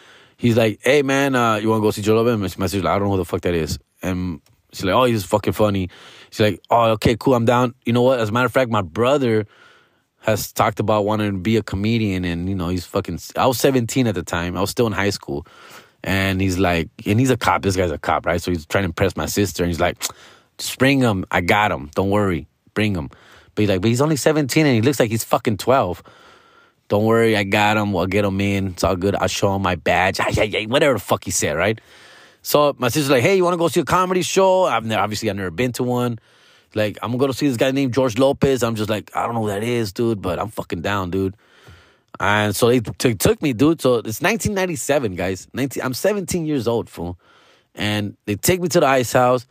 [0.44, 2.58] he's like, hey man, uh, you want to go see George Lopez?
[2.58, 4.40] My sister's like, I don't know who the fuck that is, and
[4.72, 5.88] she's like, oh, he's fucking funny.
[6.30, 7.74] She's like, oh, okay, cool, I'm down.
[7.84, 8.20] You know what?
[8.20, 9.46] As a matter of fact, my brother
[10.20, 13.18] has talked about wanting to be a comedian, and you know, he's fucking.
[13.36, 14.56] I was 17 at the time.
[14.56, 15.46] I was still in high school.
[16.06, 17.62] And he's like, and he's a cop.
[17.62, 18.40] This guy's a cop, right?
[18.40, 19.62] So he's trying to impress my sister.
[19.62, 20.04] And he's like,
[20.78, 21.24] bring him.
[21.30, 21.90] I got him.
[21.94, 22.46] Don't worry.
[22.74, 23.08] Bring him.
[23.54, 26.02] But he's like, but he's only 17 and he looks like he's fucking 12.
[26.94, 27.36] Don't worry.
[27.36, 27.96] I got him.
[27.96, 28.68] I'll get him in.
[28.68, 29.16] It's all good.
[29.16, 30.20] I'll show him my badge.
[30.68, 31.80] Whatever the fuck he said, right?
[32.42, 34.62] So my sister's like, hey, you want to go see a comedy show?
[34.62, 36.20] I've never, obviously, I've never been to one.
[36.72, 38.62] Like, I'm to go see this guy named George Lopez.
[38.62, 41.34] I'm just like, I don't know who that is, dude, but I'm fucking down, dude.
[42.20, 43.80] And so they t- took me, dude.
[43.80, 45.48] So it's 1997, guys.
[45.52, 47.18] 19, I'm 17 years old, fool.
[47.74, 49.48] And they take me to the ice house.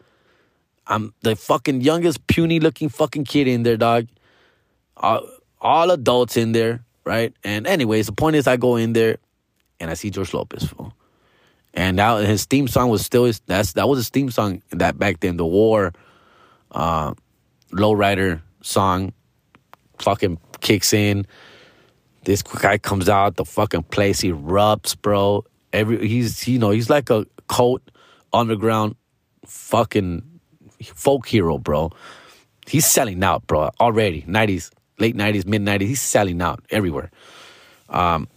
[0.88, 4.08] I'm the fucking youngest, puny looking fucking kid in there, dog.
[4.96, 5.28] All,
[5.60, 7.34] all adults in there, right?
[7.44, 9.18] And anyways, the point is, I go in there
[9.80, 10.94] and I see George Lopez, fool.
[11.74, 15.00] And now his theme song was still his, that's that was his theme song that
[15.00, 15.94] back then, the war
[16.72, 17.14] uh
[17.72, 19.14] lowrider song
[20.00, 21.26] fucking kicks in
[22.24, 24.22] this guy comes out the fucking place.
[24.22, 25.46] He erupts, bro.
[25.72, 27.82] Every he's you know he's like a cult
[28.32, 28.96] underground
[29.46, 30.24] fucking
[30.96, 31.92] folk hero, bro.
[32.68, 33.72] He's selling out, bro.
[33.80, 34.72] Already nineties,
[35.04, 35.90] late nineties, mid nineties.
[35.90, 37.12] He's selling out everywhere.
[37.90, 38.30] Um,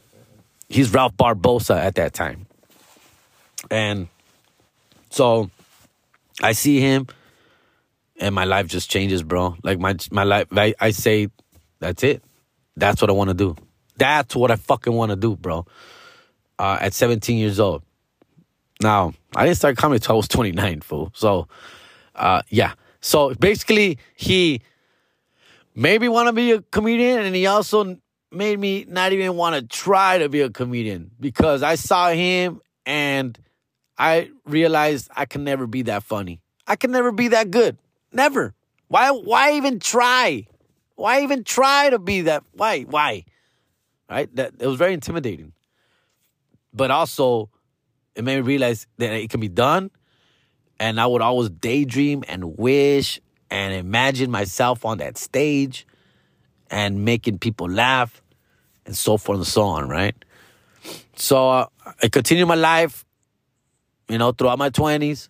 [0.68, 2.46] he's Ralph Barbosa at that time,
[3.70, 4.08] and
[5.10, 5.48] so
[6.42, 7.06] I see him,
[8.18, 9.56] and my life just changes, bro.
[9.62, 11.28] Like my my life, I, I say,
[11.78, 12.20] that's it.
[12.76, 13.56] That's what I want to do.
[13.96, 15.66] That's what I fucking want to do, bro.
[16.58, 17.82] Uh, at 17 years old.
[18.82, 21.10] Now, I didn't start comedy until I was 29, fool.
[21.14, 21.48] So,
[22.14, 22.72] uh, yeah.
[23.00, 24.60] So basically, he
[25.76, 27.98] made me want to be a comedian, and he also
[28.32, 32.60] made me not even want to try to be a comedian because I saw him
[32.84, 33.38] and
[33.96, 36.40] I realized I can never be that funny.
[36.66, 37.78] I can never be that good.
[38.12, 38.54] Never.
[38.88, 40.46] Why why even try?
[40.96, 42.82] Why even try to be that why?
[42.82, 43.24] Why?
[44.08, 44.34] right?
[44.36, 45.52] That it was very intimidating.
[46.72, 47.50] But also,
[48.14, 49.90] it made me realize that it can be done.
[50.78, 55.86] And I would always daydream and wish and imagine myself on that stage
[56.70, 58.22] and making people laugh
[58.84, 60.14] and so forth and so on, right?
[61.16, 61.66] So uh,
[62.02, 63.04] I continued my life,
[64.08, 65.28] you know, throughout my 20s,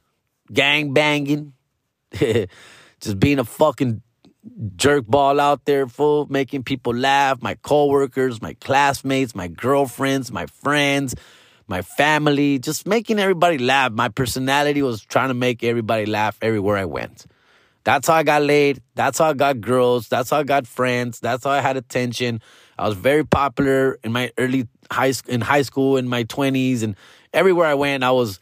[0.53, 1.53] gang banging,
[2.13, 4.03] just being a fucking
[4.77, 10.47] jerk ball out there, full, making people laugh, my coworkers, my classmates, my girlfriends, my
[10.47, 11.15] friends,
[11.67, 13.93] my family, just making everybody laugh.
[13.93, 17.27] My personality was trying to make everybody laugh everywhere I went.
[17.87, 18.83] That's how I got laid.
[18.97, 20.09] That's how I got girls.
[20.09, 21.21] That's how I got friends.
[21.21, 22.43] That's how I had attention.
[22.77, 26.97] I was very popular in my early high in high school, in my twenties, and
[27.33, 28.41] everywhere I went, I was,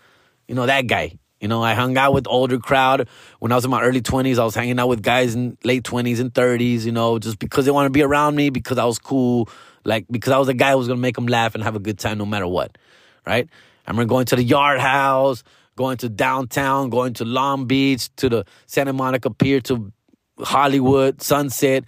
[0.48, 1.18] you know, that guy.
[1.42, 3.06] You know, I hung out with older crowd.
[3.38, 5.82] When I was in my early 20s, I was hanging out with guys in late
[5.82, 8.86] 20s and 30s, you know, just because they wanted to be around me, because I
[8.86, 9.50] was cool,
[9.84, 11.76] like because I was a guy who was going to make them laugh and have
[11.76, 12.78] a good time no matter what,
[13.26, 13.46] right?
[13.86, 15.44] I remember going to the Yard House,
[15.76, 19.92] going to downtown, going to Long Beach, to the Santa Monica Pier, to
[20.38, 21.84] Hollywood, Sunset,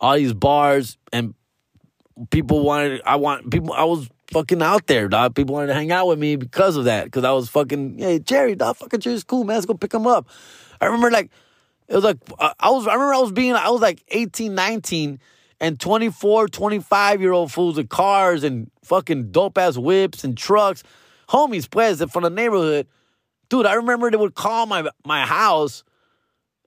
[0.00, 1.34] all these bars, and
[2.30, 5.34] people wanted, I want, people, I was fucking out there, dog.
[5.34, 7.04] People wanted to hang out with me because of that.
[7.04, 9.56] Because I was fucking, hey, Jerry, dog, fucking Jerry's cool, man.
[9.56, 10.28] Let's go pick him up.
[10.80, 11.30] I remember like,
[11.88, 14.54] it was like, uh, I was, I remember I was being, I was like 18,
[14.54, 15.20] 19,
[15.60, 20.82] and 24, 25 year old fools with cars and fucking dope ass whips and trucks.
[21.28, 22.86] Homies, pues, from the neighborhood.
[23.48, 25.84] Dude, I remember they would call my, my house.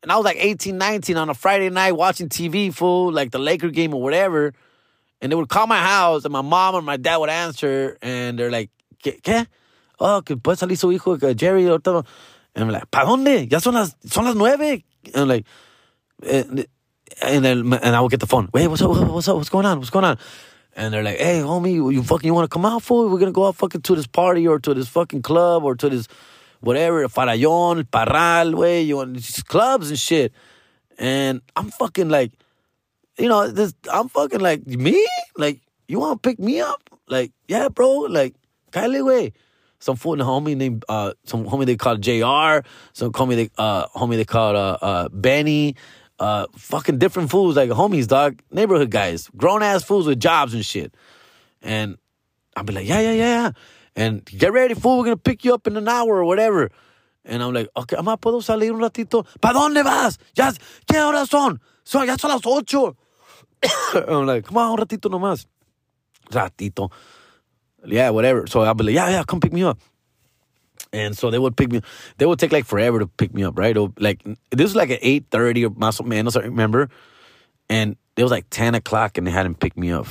[0.04, 3.40] And I was like 18, 19 on a Friday night watching TV, fool, like the
[3.40, 4.54] Laker game or whatever.
[5.22, 8.38] And they would call my house, and my mom or my dad would answer, and
[8.38, 8.70] they're like,
[9.04, 9.20] ¿qué?
[9.22, 9.48] ¿Qué?
[10.00, 12.06] Oh, que puede salir su hijo, Jerry, ahorita.
[12.54, 13.50] And I'm like, ¿para dónde?
[13.50, 14.84] Ya son las, son las nueve.
[15.13, 15.46] And I'm like,
[16.24, 16.68] and,
[17.22, 18.50] and then and I would get the phone.
[18.54, 18.90] Wait, what's up?
[18.90, 19.38] What's up?
[19.38, 19.80] What's going on?
[19.80, 20.18] What's going on?
[20.76, 23.08] And they're like, hey, homie, you fucking, you want to come out for?
[23.08, 25.90] We're gonna go out fucking to this party or to this fucking club or to
[25.90, 26.08] this
[26.62, 30.34] whatever, Farallon, Parral, way, you want just clubs and shit.
[30.98, 32.32] And I'm fucking like,
[33.17, 35.06] you know, this I'm fucking like me,
[35.38, 38.36] like you want to pick me up, like yeah, bro, like
[38.72, 39.34] Kylie way.
[39.80, 42.67] Some fool the homie named uh some homie they called Jr.
[42.93, 45.76] Some homie they uh homie they called uh uh Benny.
[46.20, 50.65] Uh, fucking different fools like homies, dog, neighborhood guys, grown ass fools with jobs and
[50.65, 50.96] shit.
[51.62, 51.96] And
[52.56, 53.52] I'll be like, yeah, yeah, yeah, yeah,
[53.97, 54.99] and get ready, fool.
[54.99, 56.69] We're gonna pick you up in an hour or whatever.
[57.25, 59.25] And I'm like, okay, mamá, puedo salir un ratito.
[59.41, 60.17] ¿Para dónde vas?
[60.36, 60.53] Ya,
[60.88, 61.60] ¿qué horas son?
[61.83, 62.95] Son ya son las ocho.
[64.07, 65.45] I'm like, come on, un ratito nomás.
[66.29, 66.91] Ratito.
[67.86, 68.45] Yeah, whatever.
[68.47, 69.79] So I'll be like, yeah, yeah, come pick me up.
[70.93, 71.81] And so they would pick me.
[72.17, 73.75] They would take like forever to pick me up, right?
[73.75, 75.99] Oh, like this was like at eight thirty or más
[76.38, 76.89] I remember.
[77.67, 80.05] And it was like ten o'clock, and they hadn't picked me up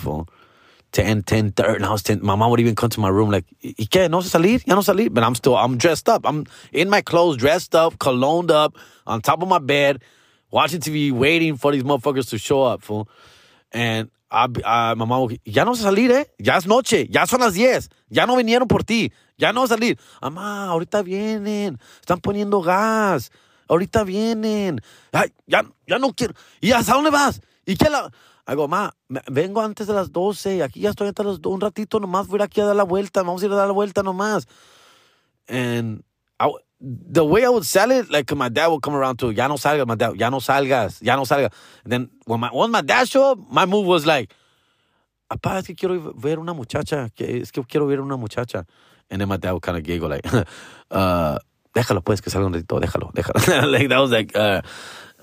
[0.96, 1.76] for 10, 10, 30.
[1.76, 2.20] And I was 10.
[2.22, 4.08] My mom would even come to my room like, ¿Y qué?
[4.08, 4.62] ¿No salir?
[4.66, 5.12] ¿Ya no salir?
[5.12, 6.22] But I'm still, I'm dressed up.
[6.24, 8.74] I'm in my clothes, dressed up, cologned up,
[9.06, 10.02] on top of my bed,
[10.50, 13.08] watching TV, waiting for these motherfuckers to show up, fool.
[13.72, 16.24] And I, I, my mom, ya no salir, eh?
[16.38, 19.98] Ya es noche, ya son las 10, ya no vinieron por ti, ya no salir.
[20.20, 23.30] Mamá, ahorita vienen, están poniendo gas,
[23.68, 24.80] ahorita vienen.
[25.12, 26.34] Ay, ya, ya no quiero.
[26.60, 27.40] ¿Y hasta dónde vas?
[27.66, 28.10] ¿Y qué la...?
[28.46, 28.94] Hago, ma,
[29.26, 32.38] vengo antes de las 12, aquí ya estoy hasta las un ratito nomás, voy a
[32.38, 34.46] ir aquí a dar la vuelta, vamos a ir a dar la vuelta nomás.
[35.48, 36.04] And
[36.80, 39.56] the way I would sell it, like my dad would come around to, ya no
[39.56, 41.52] salgas, my dad, ya no salgas, ya no salgas.
[41.84, 44.32] And then when my, when my dad showed up, my move was like,
[45.28, 48.64] Apá, es que quiero ver una muchacha, es que quiero ver una muchacha.
[49.10, 50.24] And then my dad would kind of giggle like,
[50.92, 51.38] uh,
[51.74, 53.70] déjalo pues, que salga un ratito, déjalo, déjalo.
[53.72, 54.62] like that was like, uh,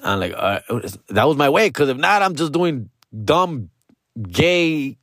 [0.03, 0.59] I'm like, uh,
[1.09, 3.69] that was my way, because if not, I'm just doing dumb
[4.21, 4.97] gay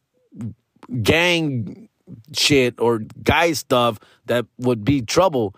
[1.03, 1.89] gang
[2.35, 5.55] shit or guy stuff that would be trouble.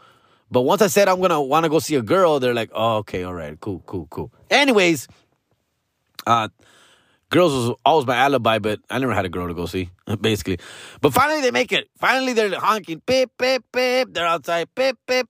[0.50, 2.98] But once I said I'm gonna want to go see a girl, they're like, "Oh,
[2.98, 5.08] okay, all right, cool, cool, cool." Anyways,
[6.26, 6.48] uh,
[7.30, 9.88] girls was always my alibi, but I never had a girl to go see,
[10.20, 10.58] basically.
[11.00, 11.88] But finally, they make it.
[11.96, 14.12] Finally, they're honking, pip, pip, pip.
[14.12, 15.26] They're outside, pip, pip.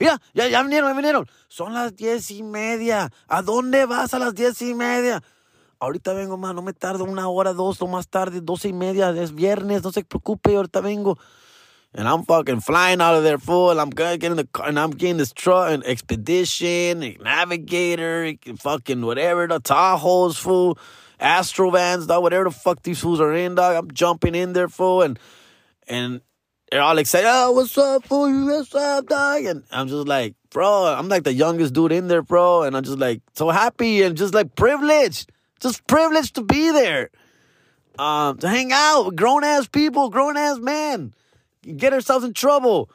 [0.00, 1.28] Ya, ya, ya vinieron, ya vinieron.
[1.48, 3.10] Son las diez y media.
[3.28, 5.22] ¿A dónde vas a las diez y media?
[5.84, 9.10] Ahorita vengo, man, no me tardo una hora, dos o más tarde, doce y media.
[9.10, 11.18] Es viernes, no se preocupe, ahorita vengo.
[11.92, 13.78] And I'm fucking flying out of there full.
[13.78, 19.02] I'm getting the car, and I'm getting this truck and expedition, and navigator, and fucking
[19.02, 20.78] whatever the Tahoe's full,
[21.20, 23.76] Astro vans, dog, whatever the fuck these fools are in, dog.
[23.76, 25.18] I'm jumping in there full, and
[25.86, 26.22] and
[26.70, 27.28] they're all excited.
[27.30, 28.46] Oh, what's up, fool?
[28.46, 29.44] What's up, dog?
[29.44, 32.82] And I'm just like, bro, I'm like the youngest dude in there, bro, and I'm
[32.82, 37.10] just like so happy and just like privileged, just privileged to be there.
[37.98, 41.14] um, to hang out with grown ass people, grown ass men,
[41.76, 42.90] get ourselves in trouble.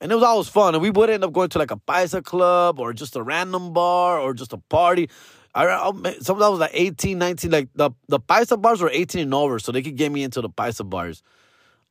[0.00, 0.74] And it was always fun.
[0.74, 3.72] And we would end up going to like a paisa club or just a random
[3.72, 5.08] bar or just a party.
[5.54, 7.50] I, I sometimes I was like 18, 19.
[7.50, 10.40] Like the, the paisa bars were 18 and over, so they could get me into
[10.40, 11.22] the paisa bars.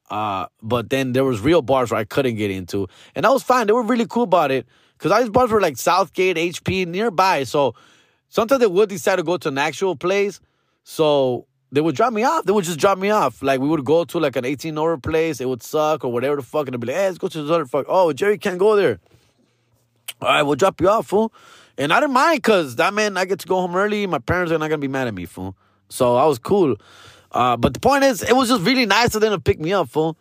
[0.09, 2.87] Uh, but then there was real bars where I couldn't get into.
[3.15, 3.67] And that was fine.
[3.67, 4.67] They were really cool about it.
[4.97, 7.43] Because I these bars were like Southgate, HP, nearby.
[7.45, 7.75] So
[8.31, 10.39] sometimes they would decide to go to an actual place.
[10.83, 12.45] So they would drop me off.
[12.45, 13.43] They would just drop me off.
[13.43, 15.39] Like we would go to like an 18 hour place.
[15.39, 16.67] It would suck or whatever the fuck.
[16.67, 17.85] And they'd be like, hey, let's go to this other fuck.
[17.87, 18.99] Oh, Jerry can't go there.
[20.21, 21.31] All right, we'll drop you off, fool.
[21.77, 24.05] And I didn't mind because that meant I get to go home early.
[24.07, 25.55] My parents are not going to be mad at me, fool.
[25.89, 26.75] So I was cool.
[27.31, 29.73] Uh, but the point is, it was just really nice of them to pick me
[29.73, 30.17] up, fool.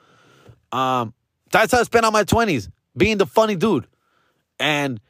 [0.73, 1.12] Um,
[1.51, 3.87] that's how I spent all my 20s, being the funny dude.
[4.59, 5.01] And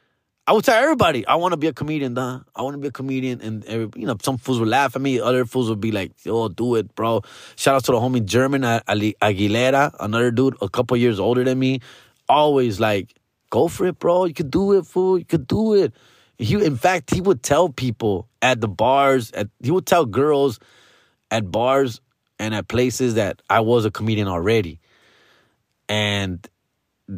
[0.51, 2.41] I would tell everybody, I want to be a comedian, duh.
[2.53, 3.39] I want to be a comedian.
[3.39, 5.17] And, every, you know, some fools would laugh at me.
[5.17, 7.21] Other fools would be like, oh, do it, bro.
[7.55, 11.79] Shout out to the homie German Aguilera, another dude a couple years older than me.
[12.27, 13.15] Always like,
[13.49, 14.25] go for it, bro.
[14.25, 15.17] You could do it, fool.
[15.17, 15.93] You could do it.
[16.37, 20.59] He, in fact, he would tell people at the bars, at, he would tell girls
[21.29, 22.01] at bars
[22.39, 24.81] and at places that I was a comedian already.
[25.87, 26.45] And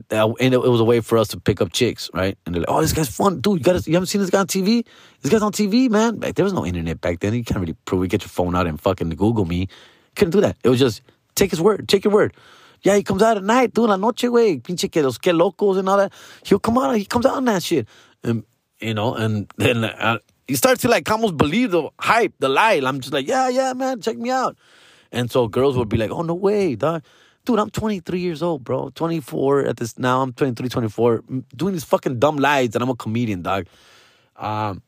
[0.09, 2.37] and it was a way for us to pick up chicks, right?
[2.45, 3.59] And they're like, "Oh, this guy's fun, dude.
[3.59, 4.85] You got you haven't seen this guy on TV?
[5.21, 7.33] This guy's on TV, man." Back there was no internet back then.
[7.33, 8.01] You can't really prove.
[8.01, 9.67] We get your phone out and fucking Google me.
[10.15, 10.57] Couldn't do that.
[10.63, 11.01] It was just
[11.35, 12.33] take his word, take your word.
[12.81, 13.89] Yeah, he comes out at night, dude.
[13.89, 16.11] La noche, way, pinche que los que locos and all that.
[16.43, 16.95] He'll come out.
[16.97, 17.87] He comes out on that shit,
[18.23, 18.43] and
[18.79, 22.81] you know, and then uh, he starts to like almost believe the hype, the lie.
[22.83, 24.57] I'm just like, yeah, yeah, man, check me out.
[25.11, 27.03] And so girls would be like, oh no way, dog
[27.45, 28.89] dude, I'm 23 years old, bro.
[28.89, 30.21] 24 at this now.
[30.21, 31.23] I'm 23, 24,
[31.55, 33.67] doing these fucking dumb lies, and I'm a comedian, dog.
[34.35, 34.81] Um,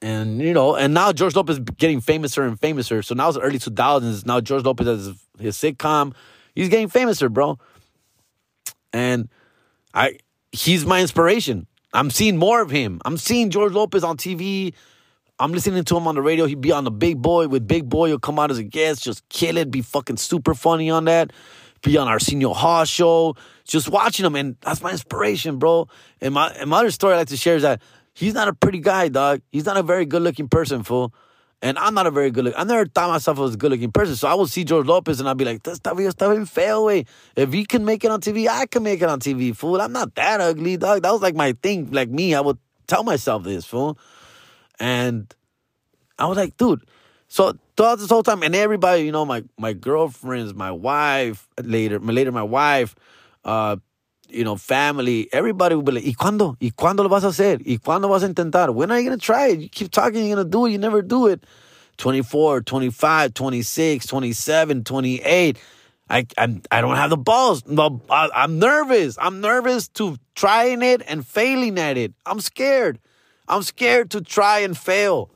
[0.00, 3.04] and you know, and now George Lopez getting famouser and famouser.
[3.04, 4.26] So now it's early 2000s.
[4.26, 6.14] Now George Lopez has his, his sitcom.
[6.54, 7.58] He's getting famouser, bro.
[8.92, 9.28] And
[9.94, 10.18] I,
[10.50, 11.66] he's my inspiration.
[11.94, 13.00] I'm seeing more of him.
[13.04, 14.74] I'm seeing George Lopez on TV.
[15.38, 16.46] I'm listening to him on the radio.
[16.46, 18.08] He'd be on the Big Boy with Big Boy.
[18.08, 21.32] He'll come out as a guest, just kill it, be fucking super funny on that
[21.82, 25.88] be on Arsenio Hall show, just watching him, and that's my inspiration, bro.
[26.20, 27.82] And my and my other story I like to share is that
[28.14, 29.42] he's not a pretty guy, dog.
[29.50, 31.12] He's not a very good looking person, fool.
[31.64, 32.54] And I'm not a very good look.
[32.56, 34.16] I never thought myself as a good looking person.
[34.16, 36.86] So I would see George Lopez and I'd be like, this stuff está bien feo,
[36.86, 37.06] way.
[37.36, 39.80] If he can make it on TV, I can make it on TV, fool.
[39.80, 41.02] I'm not that ugly, dog.
[41.02, 41.92] That was like my thing.
[41.92, 43.96] Like me, I would tell myself this, fool.
[44.80, 45.32] And
[46.18, 46.82] I was like, dude.
[47.28, 51.98] So throughout this whole time, and everybody, you know, my my girlfriends, my wife, later,
[51.98, 52.94] later my wife,
[53.44, 53.76] uh,
[54.28, 56.56] you know, family, everybody would be like, ¿y cuándo?
[56.60, 57.60] ¿Y cuándo lo vas a hacer?
[57.66, 58.74] ¿Y cuándo vas a intentar?
[58.74, 59.60] When are you to try it?
[59.60, 61.44] You keep talking, you're to do it, you never do it.
[61.98, 65.58] 24, 25, 26, 27, 28.
[66.08, 67.62] I, I'm, I don't have the balls.
[67.68, 69.16] I, I'm nervous.
[69.20, 72.12] I'm nervous to trying it and failing at it.
[72.26, 72.98] I'm scared.
[73.48, 75.30] I'm scared to try and fail.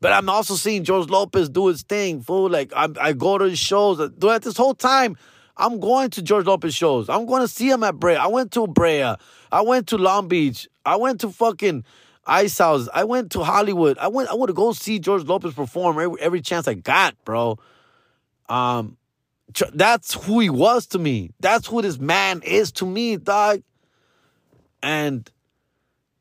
[0.00, 2.48] But I'm also seeing George Lopez do his thing, fool.
[2.48, 3.98] Like I, I go to his shows.
[4.20, 5.16] Throughout this whole time,
[5.56, 7.08] I'm going to George Lopez shows.
[7.08, 8.14] I'm going to see him at Brea.
[8.14, 9.14] I went to Brea.
[9.50, 10.68] I went to Long Beach.
[10.84, 11.84] I went to fucking
[12.26, 12.88] Ice House.
[12.94, 13.98] I went to Hollywood.
[13.98, 14.28] I went.
[14.28, 17.58] I want to go see George Lopez perform every, every chance I got, bro.
[18.48, 18.96] Um,
[19.74, 21.32] that's who he was to me.
[21.40, 23.62] That's who this man is to me, dog.
[24.82, 25.28] And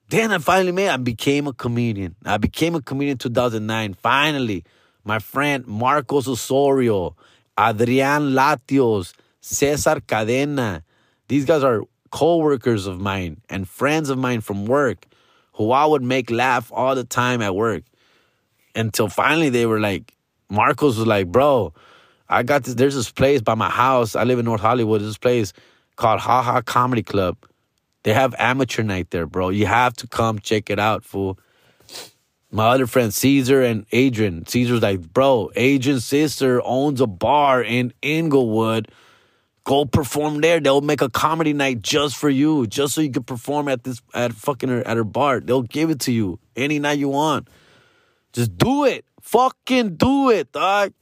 [0.09, 0.89] then I finally made.
[0.89, 2.15] I became a comedian.
[2.25, 3.93] I became a comedian in 2009.
[3.95, 4.63] Finally,
[5.03, 7.15] my friend Marcos Osorio,
[7.59, 10.83] Adrian Latios, Cesar Cadena.
[11.27, 15.05] These guys are co-workers of mine and friends of mine from work
[15.53, 17.83] who I would make laugh all the time at work.
[18.75, 20.13] Until finally they were like,
[20.49, 21.73] Marcos was like, bro,
[22.29, 22.75] I got this.
[22.75, 24.15] There's this place by my house.
[24.15, 25.01] I live in North Hollywood.
[25.01, 25.53] This place
[25.95, 27.37] called Ha Ha Comedy Club.
[28.07, 29.49] They have amateur night there, bro.
[29.49, 31.37] You have to come check it out, fool.
[32.49, 34.45] My other friend Caesar and Adrian.
[34.45, 38.89] Caesar's like, bro, Adrian's sister owns a bar in Inglewood.
[39.65, 40.61] Go perform there.
[40.61, 44.01] They'll make a comedy night just for you, just so you can perform at this
[44.13, 45.41] at fucking her at her bar.
[45.41, 47.49] They'll give it to you any night you want.
[48.31, 49.03] Just do it.
[49.21, 50.93] Fucking do it, dog.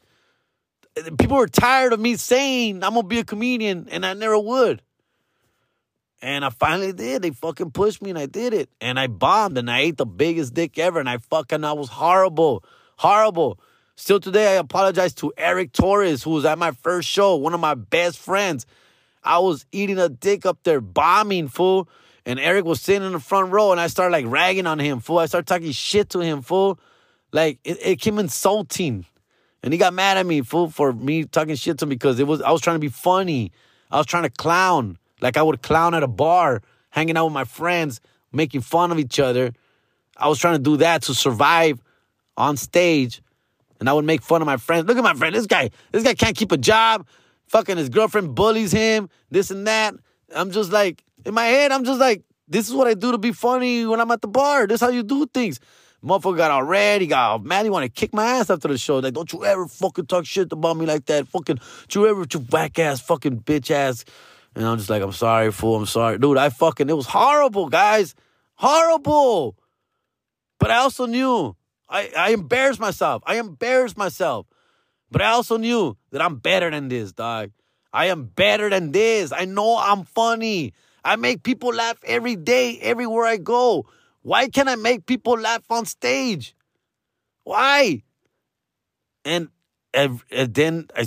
[1.20, 4.82] People are tired of me saying I'm gonna be a comedian, and I never would.
[6.22, 7.22] And I finally did.
[7.22, 8.70] They fucking pushed me and I did it.
[8.82, 10.99] And I bombed and I ate the biggest dick ever.
[10.99, 12.63] And I fucking, I was horrible.
[12.97, 13.59] Horrible.
[13.95, 17.59] Still today, I apologize to Eric Torres, who was at my first show, one of
[17.59, 18.66] my best friends.
[19.24, 21.89] I was eating a dick up there, bombing, fool.
[22.26, 24.99] And Eric was sitting in the front row and I started like ragging on him,
[24.99, 25.20] fool.
[25.20, 26.80] I started talking shit to him, fool.
[27.32, 29.05] Like, it, it came insulting.
[29.61, 32.28] And he got mad at me, fool, for me talking shit to him because it
[32.28, 33.51] was I was trying to be funny.
[33.91, 34.97] I was trying to clown.
[35.22, 38.01] Like I would clown at a bar, hanging out with my friends,
[38.32, 39.53] making fun of each other.
[40.18, 41.82] I was trying to do that to survive
[42.38, 43.22] on stage.
[43.80, 44.88] And I would make fun of my friends.
[44.88, 45.36] Look at my friend.
[45.36, 47.07] This guy, this guy can't keep a job.
[47.47, 49.93] Fucking his girlfriend bullies him, this and that.
[50.34, 53.18] I'm just like, in my head, I'm just like, this is what I do to
[53.18, 54.66] be funny when I'm at the bar.
[54.68, 55.59] This is how you do things.
[56.03, 57.01] Motherfucker got all red.
[57.01, 57.66] He got all mad.
[57.66, 58.99] He want to kick my ass after the show.
[58.99, 61.28] Like, don't you ever fucking talk shit about me like that.
[61.28, 64.05] Fucking, don't you ever, you whack ass, fucking bitch ass.
[64.56, 65.76] And I'm just like, I'm sorry, fool.
[65.76, 66.18] I'm sorry.
[66.18, 68.16] Dude, I fucking, it was horrible, guys.
[68.56, 69.58] Horrible.
[70.60, 71.56] But I also knew,
[71.89, 73.22] I, I embarrassed myself.
[73.26, 74.47] I embarrassed myself.
[75.12, 77.51] But I also knew that I'm better than this, dog.
[77.91, 79.32] I am better than this.
[79.32, 80.74] I know I'm funny.
[81.03, 83.86] I make people laugh every day, everywhere I go.
[84.22, 86.56] Why can't I make people laugh on stage?
[87.43, 88.03] Why?
[89.24, 89.49] And,
[89.93, 91.06] and, then I,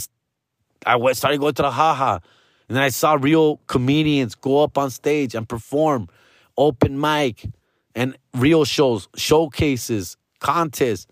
[0.86, 2.20] I started going to the haha.
[2.68, 6.08] And then I saw real comedians go up on stage and perform,
[6.56, 7.46] open mic,
[7.94, 11.06] and real shows, showcases, contests.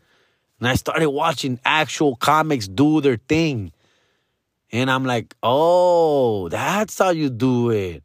[0.61, 3.73] And I started watching actual comics do their thing.
[4.71, 8.03] And I'm like, oh, that's how you do it.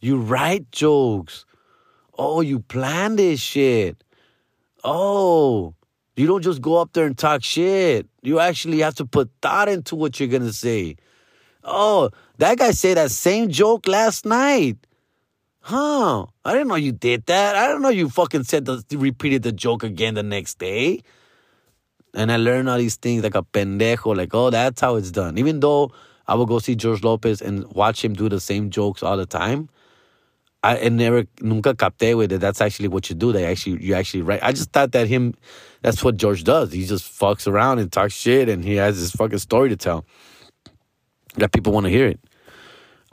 [0.00, 1.44] You write jokes.
[2.18, 4.02] Oh, you plan this shit.
[4.84, 5.74] Oh,
[6.16, 8.08] you don't just go up there and talk shit.
[8.22, 10.96] You actually have to put thought into what you're gonna say.
[11.64, 12.10] Oh,
[12.42, 14.76] that guy said that same joke last night.
[15.60, 16.26] Huh.
[16.44, 17.54] I didn't know you did that.
[17.54, 21.02] I didn't know you fucking said the repeated the joke again the next day.
[22.14, 25.38] And I learned all these things like a pendejo, like, oh, that's how it's done.
[25.38, 25.92] Even though
[26.26, 29.24] I would go see George Lopez and watch him do the same jokes all the
[29.24, 29.68] time,
[30.64, 32.40] I and never nunca capté with it.
[32.40, 33.30] That's actually what you do.
[33.30, 34.42] They actually you actually write.
[34.42, 35.34] I just thought that him,
[35.82, 36.72] that's what George does.
[36.72, 40.04] He just fucks around and talks shit, and he has his fucking story to tell
[41.36, 42.18] that people want to hear it.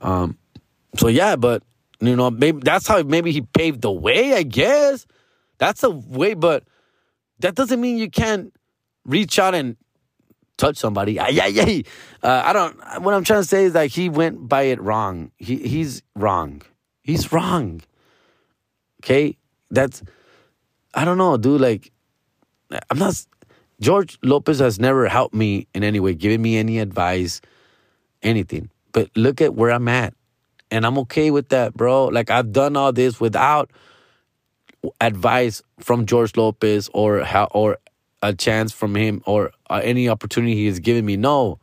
[0.01, 0.37] Um,
[0.97, 1.63] so yeah, but
[1.99, 4.33] you know, maybe that's how maybe he paved the way.
[4.33, 5.05] I guess
[5.57, 6.63] that's a way, but
[7.39, 8.53] that doesn't mean you can't
[9.05, 9.75] reach out and
[10.57, 11.13] touch somebody.
[11.13, 11.81] Yeah, yeah.
[12.21, 13.01] Uh, I don't.
[13.01, 15.31] What I'm trying to say is that he went by it wrong.
[15.37, 16.61] He he's wrong.
[17.01, 17.81] He's wrong.
[19.03, 19.37] Okay,
[19.71, 20.03] that's.
[20.93, 21.61] I don't know, dude.
[21.61, 21.91] Like,
[22.89, 23.25] I'm not.
[23.79, 27.39] George Lopez has never helped me in any way, given me any advice,
[28.21, 28.69] anything.
[28.91, 30.13] But look at where I'm at.
[30.71, 32.05] And I'm okay with that, bro.
[32.05, 33.71] Like, I've done all this without
[35.01, 37.77] advice from George Lopez or how, or
[38.21, 41.17] a chance from him or uh, any opportunity he has given me.
[41.17, 41.59] No.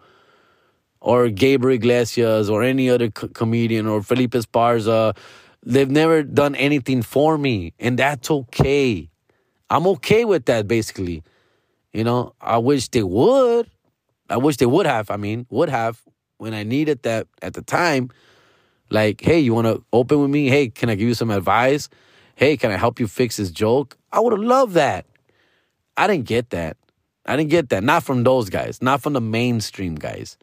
[1.01, 5.17] Or Gabriel Iglesias or any other co- comedian or Felipe Esparza.
[5.65, 7.75] They've never done anything for me.
[7.79, 9.09] And that's okay.
[9.71, 11.23] I'm okay with that, basically.
[11.93, 13.71] You know, I wish they would.
[14.29, 16.03] I wish they would have, I mean, would have
[16.39, 18.11] when I needed that at the time.
[18.91, 20.49] Like, hey, you want to open with me?
[20.49, 21.89] Hey, can I give you some advice?
[22.37, 23.97] Hey, can I help you fix this joke?
[24.13, 25.07] I would have loved that.
[25.97, 26.77] I didn't get that.
[27.25, 27.83] I didn't get that.
[27.83, 30.37] Not from those guys, not from the mainstream guys.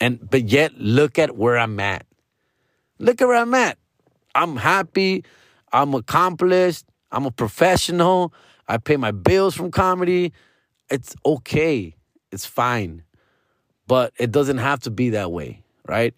[0.00, 2.06] And but yet look at where I'm at.
[2.98, 3.78] Look at where I'm at.
[4.34, 5.24] I'm happy.
[5.72, 6.84] I'm accomplished.
[7.10, 8.32] I'm a professional.
[8.68, 10.32] I pay my bills from comedy.
[10.90, 11.96] It's okay.
[12.30, 13.02] It's fine.
[13.88, 16.14] But it doesn't have to be that way, right?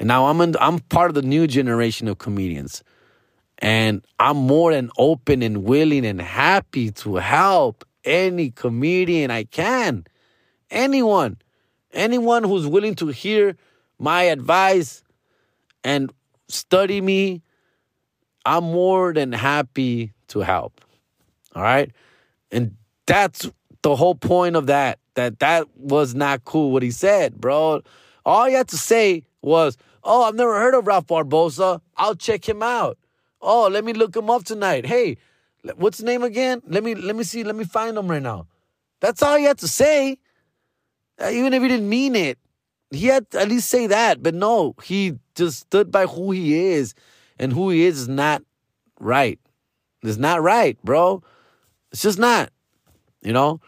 [0.00, 2.82] And now I'm in, I'm part of the new generation of comedians.
[3.58, 10.06] And I'm more than open and willing and happy to help any comedian I can.
[10.70, 11.36] Anyone.
[11.92, 13.56] Anyone who's willing to hear
[13.98, 15.02] my advice
[15.84, 16.10] and
[16.48, 17.42] study me,
[18.46, 20.80] I'm more than happy to help.
[21.54, 21.90] All right?
[22.50, 23.50] And that's
[23.82, 24.98] the whole point of that.
[25.14, 27.82] That that was not cool what he said, bro.
[28.24, 31.80] All he had to say was, "Oh, I've never heard of Ralph Barbosa.
[31.96, 32.96] I'll check him out.
[33.42, 34.86] Oh, let me look him up tonight.
[34.86, 35.16] Hey,
[35.76, 36.62] What's the name again?
[36.66, 37.44] Let me let me see.
[37.44, 38.46] Let me find him right now.
[39.00, 40.18] That's all he had to say.
[41.20, 42.38] Uh, even if he didn't mean it,
[42.90, 44.22] he had to at least say that.
[44.22, 46.94] But no, he just stood by who he is,
[47.38, 48.42] and who he is is not
[48.98, 49.38] right.
[50.02, 51.22] It's not right, bro.
[51.92, 52.50] It's just not.
[53.22, 53.60] You know.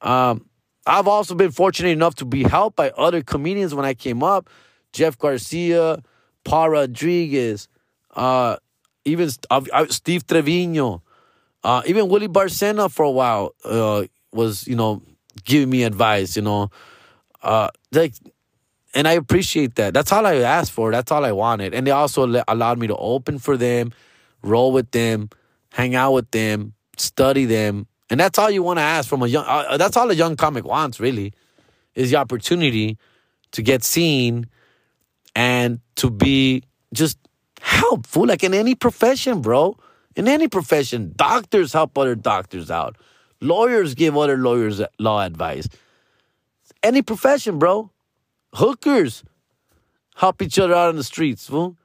[0.00, 0.48] Um,
[0.86, 4.48] I've also been fortunate enough to be helped by other comedians when I came up.
[4.92, 6.02] Jeff Garcia,
[6.44, 7.68] Paul Rodriguez,
[8.16, 8.56] uh,
[9.04, 11.02] even uh, Steve Trevino.
[11.62, 15.02] Uh, even Willie Barcena for a while uh, was, you know,
[15.44, 16.70] giving me advice, you know.
[17.42, 18.14] Uh, like,
[18.94, 19.92] and I appreciate that.
[19.92, 20.90] That's all I asked for.
[20.90, 21.74] That's all I wanted.
[21.74, 23.92] And they also allowed me to open for them,
[24.42, 25.28] roll with them,
[25.72, 27.86] hang out with them, study them.
[28.10, 30.36] And that's all you want to ask from a young, uh, that's all a young
[30.36, 31.32] comic wants, really.
[31.94, 32.96] is the opportunity
[33.52, 34.46] to get seen
[35.34, 36.62] and to be
[36.94, 37.18] just
[37.60, 39.76] helpful, like in any profession, bro.
[40.16, 42.96] In any profession, doctors help other doctors out.
[43.40, 45.68] Lawyers give other lawyers law advice.
[46.82, 47.90] Any profession, bro.
[48.54, 49.22] Hookers
[50.16, 51.76] help each other out on the streets, fool.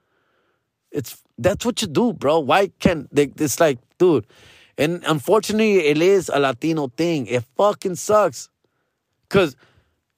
[0.92, 2.40] It's that's what you do, bro.
[2.40, 3.32] Why can't they?
[3.38, 4.26] It's like, dude.
[4.78, 7.28] And unfortunately, it is a Latino thing.
[7.28, 8.50] It fucking sucks.
[9.30, 9.56] Cause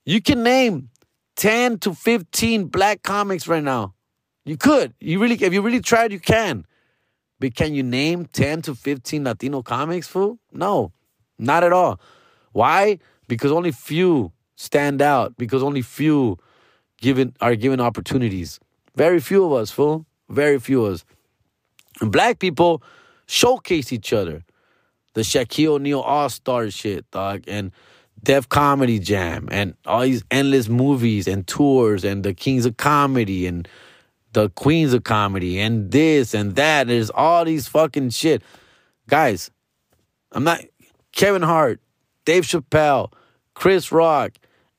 [0.04, 0.90] you can name
[1.36, 3.94] 10 to 15 black comics right now.
[4.44, 4.94] You could.
[5.00, 6.64] You really, if you really tried, you can.
[7.38, 10.38] But can you name 10 to 15 Latino comics, fool?
[10.52, 10.92] No,
[11.38, 12.00] not at all.
[12.52, 12.98] Why?
[13.28, 16.38] Because only few stand out, because only few
[16.98, 18.58] given are given opportunities.
[18.94, 20.06] Very few of us, fool.
[20.30, 21.04] Very few of us.
[22.00, 22.82] And black people
[23.26, 24.44] showcase each other.
[25.16, 27.72] The Shaquille O'Neal All Star shit, dog, and
[28.22, 33.46] Def Comedy Jam, and all these endless movies and tours, and the Kings of Comedy,
[33.46, 33.66] and
[34.34, 36.88] the Queens of Comedy, and this and that.
[36.88, 38.42] There's all these fucking shit.
[39.08, 39.50] Guys,
[40.32, 40.60] I'm not
[41.12, 41.80] Kevin Hart,
[42.26, 43.10] Dave Chappelle,
[43.54, 44.32] Chris Rock,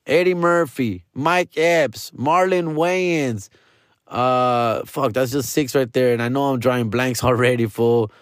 [0.06, 3.48] Eddie Murphy, Mike Epps, Marlon Wayans.
[4.06, 6.12] Uh, fuck, that's just six right there.
[6.12, 8.12] And I know I'm drawing blanks already, fool.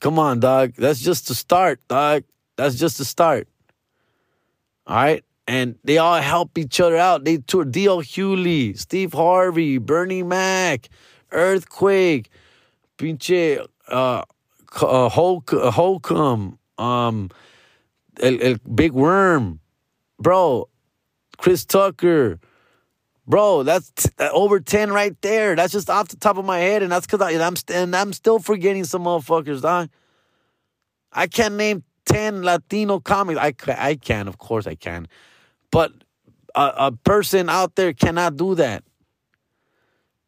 [0.00, 0.74] Come on, dog.
[0.76, 2.24] That's just the start, dog.
[2.56, 3.48] That's just the start.
[4.86, 7.24] All right and they all help each other out.
[7.24, 8.02] They tour D.L.
[8.02, 10.88] Hughley, Steve Harvey, Bernie Mac,
[11.30, 12.30] Earthquake,
[12.98, 14.22] pinche uh,
[14.82, 17.30] uh, Hulk, uh, Holcomb, um,
[18.20, 19.60] El, El Big Worm,
[20.18, 20.68] bro,
[21.38, 22.40] Chris Tucker.
[23.26, 25.56] Bro, that's t- uh, over 10 right there.
[25.56, 26.82] That's just off the top of my head.
[26.82, 29.88] And that's because I'm, st- and I'm still forgetting some motherfuckers, dog.
[31.12, 33.40] I can't name 10 Latino comics.
[33.40, 35.08] I, I can, of course I can.
[35.72, 35.92] But
[36.54, 38.84] a, a person out there cannot do that.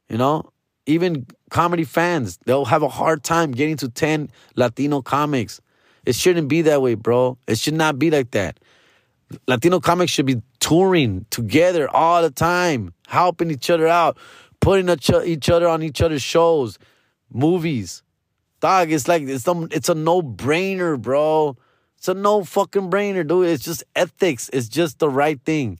[0.09, 0.51] You know,
[0.87, 5.61] even comedy fans, they'll have a hard time getting to 10 Latino comics.
[6.05, 7.39] It shouldn't be that way, bro.
[7.47, 8.59] It should not be like that.
[9.47, 14.17] Latino comics should be touring together all the time, helping each other out,
[14.61, 16.79] putting each other on each other's shows,
[17.33, 18.03] movies.
[18.61, 21.57] Dog, it's like it's it's a no brainer, bro.
[21.97, 23.47] It's a no fucking brainer, dude.
[23.49, 24.49] It's just ethics.
[24.53, 25.79] It's just the right thing.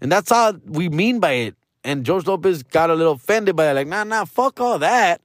[0.00, 1.56] And that's all we mean by it.
[1.84, 3.74] And George Lopez got a little offended by it.
[3.74, 5.20] Like, nah, nah, fuck all that.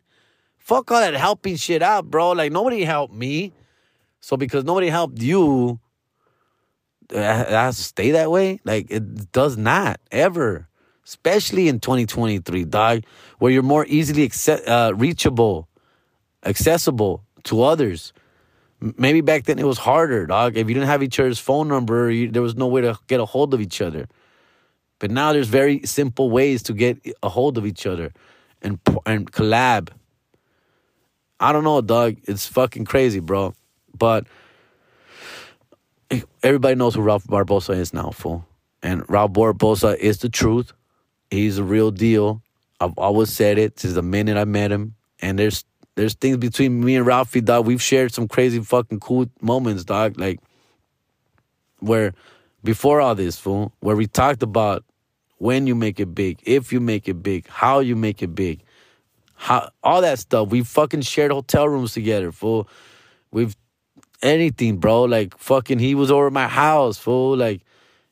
[0.58, 2.32] Fuck all that helping shit out, bro.
[2.32, 3.52] Like, nobody helped me.
[4.22, 5.80] So because nobody helped you,
[7.14, 8.60] it has to stay that way?
[8.64, 10.68] Like, it does not, ever.
[11.06, 13.04] Especially in 2023, dog,
[13.40, 15.68] where you're more easily acce- uh, reachable,
[16.46, 18.14] accessible to others
[18.98, 20.58] Maybe back then it was harder, dog.
[20.58, 23.22] If you didn't have each other's phone number, you, there was no way to get
[23.22, 24.10] a hold of each other.
[25.00, 28.12] But now there's very simple ways to get a hold of each other
[28.62, 29.90] and and collab.
[31.40, 32.18] I don't know, dog.
[32.24, 33.54] It's fucking crazy, bro.
[33.98, 34.28] But
[36.42, 38.46] everybody knows who Ralph Barbosa is now, fool.
[38.82, 40.74] And Ralph Barbosa is the truth.
[41.32, 42.42] He's a real deal.
[42.80, 44.96] I've always said it since the minute I met him.
[45.22, 47.66] And there's there's things between me and Ralphie, dog.
[47.66, 50.20] We've shared some crazy fucking cool moments, dog.
[50.20, 50.40] Like
[51.80, 52.14] where
[52.64, 54.84] before all this, fool, where we talked about
[55.38, 58.62] when you make it big, if you make it big, how you make it big,
[59.36, 60.50] how all that stuff.
[60.50, 62.68] We fucking shared hotel rooms together, fool.
[63.32, 63.56] We've
[64.24, 65.04] anything, bro.
[65.04, 67.38] Like fucking, he was over my house, fool.
[67.38, 67.62] Like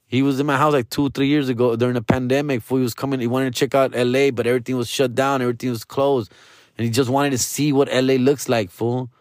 [0.07, 2.62] he was in my house like two, three years ago during the pandemic.
[2.62, 3.20] Fool, he was coming.
[3.20, 5.41] He wanted to check out L.A., but everything was shut down.
[5.41, 6.32] Everything was closed
[6.82, 9.12] and he just wanted to see what LA looks like, fool.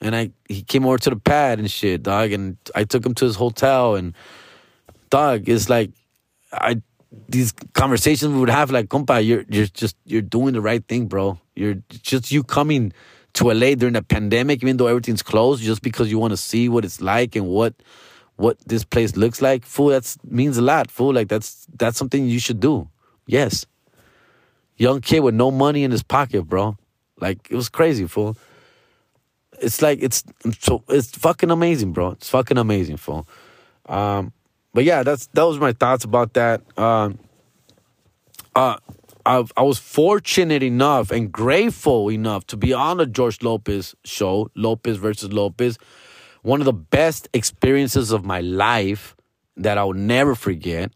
[0.00, 3.14] And I he came over to the pad and shit, dog, and I took him
[3.14, 4.14] to his hotel and
[5.08, 5.90] dog, it's like
[6.52, 6.82] I
[7.28, 11.06] these conversations we would have like, compa, you're you're just you're doing the right thing,
[11.06, 11.40] bro.
[11.56, 12.92] You're just you coming
[13.38, 16.68] to LA during the pandemic, even though everything's closed, just because you want to see
[16.68, 17.74] what it's like and what
[18.36, 19.88] what this place looks like, fool.
[19.88, 21.12] That means a lot, fool.
[21.14, 22.88] Like that's that's something you should do.
[23.26, 23.64] Yes,
[24.76, 26.76] young kid with no money in his pocket, bro.
[27.20, 28.36] Like it was crazy, fool.
[29.60, 30.24] It's like it's
[30.58, 32.10] so it's fucking amazing, bro.
[32.10, 33.28] It's fucking amazing, fool.
[33.86, 34.32] Um,
[34.74, 36.62] but yeah, that's that was my thoughts about that.
[36.76, 37.20] Um,
[38.56, 38.78] uh,
[39.28, 44.50] I I was fortunate enough and grateful enough to be on the George Lopez show,
[44.56, 45.78] Lopez versus Lopez.
[46.42, 49.16] One of the best experiences of my life
[49.56, 50.92] that I will never forget.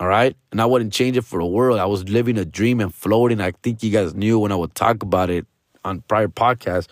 [0.00, 0.36] All right.
[0.52, 1.80] And I wouldn't change it for the world.
[1.80, 3.40] I was living a dream and floating.
[3.40, 5.46] I think you guys knew when I would talk about it
[5.84, 6.88] on prior podcasts.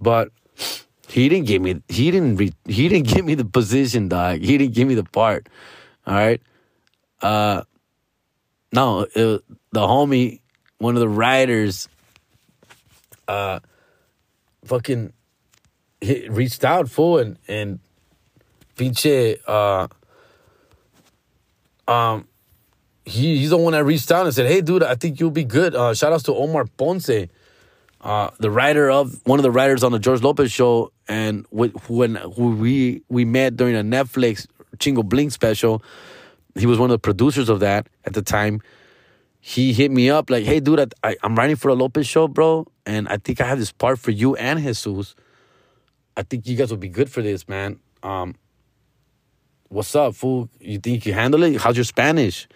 [0.00, 0.30] But
[1.08, 4.40] he didn't give me he didn't re, he didn't give me the position, dog.
[4.40, 5.48] He didn't give me the part.
[6.06, 6.42] All right.
[7.22, 7.62] uh,
[8.72, 9.42] no, it,
[9.72, 10.40] the homie,
[10.78, 11.88] one of the writers,
[13.28, 13.60] uh,
[14.64, 15.12] fucking
[16.00, 17.78] he reached out full and and
[18.76, 19.86] pinche uh
[21.86, 22.26] um
[23.04, 25.44] he he's the one that reached out and said, "Hey, dude, I think you'll be
[25.44, 27.28] good." Uh, shout outs to Omar Ponce,
[28.00, 32.14] uh, the writer of one of the writers on the George Lopez show, and when
[32.36, 34.46] who we we met during a Netflix
[34.76, 35.82] Chingo Bling special.
[36.56, 38.60] He was one of the producers of that at the time.
[39.40, 42.66] He hit me up like, "Hey, dude, I, I'm writing for a Lopez show, bro,
[42.84, 45.14] and I think I have this part for you and Jesus.
[46.16, 47.80] I think you guys would be good for this, man.
[48.02, 48.34] Um,
[49.68, 50.50] what's up, fool?
[50.60, 51.60] You think you handle it?
[51.60, 52.48] How's your Spanish?"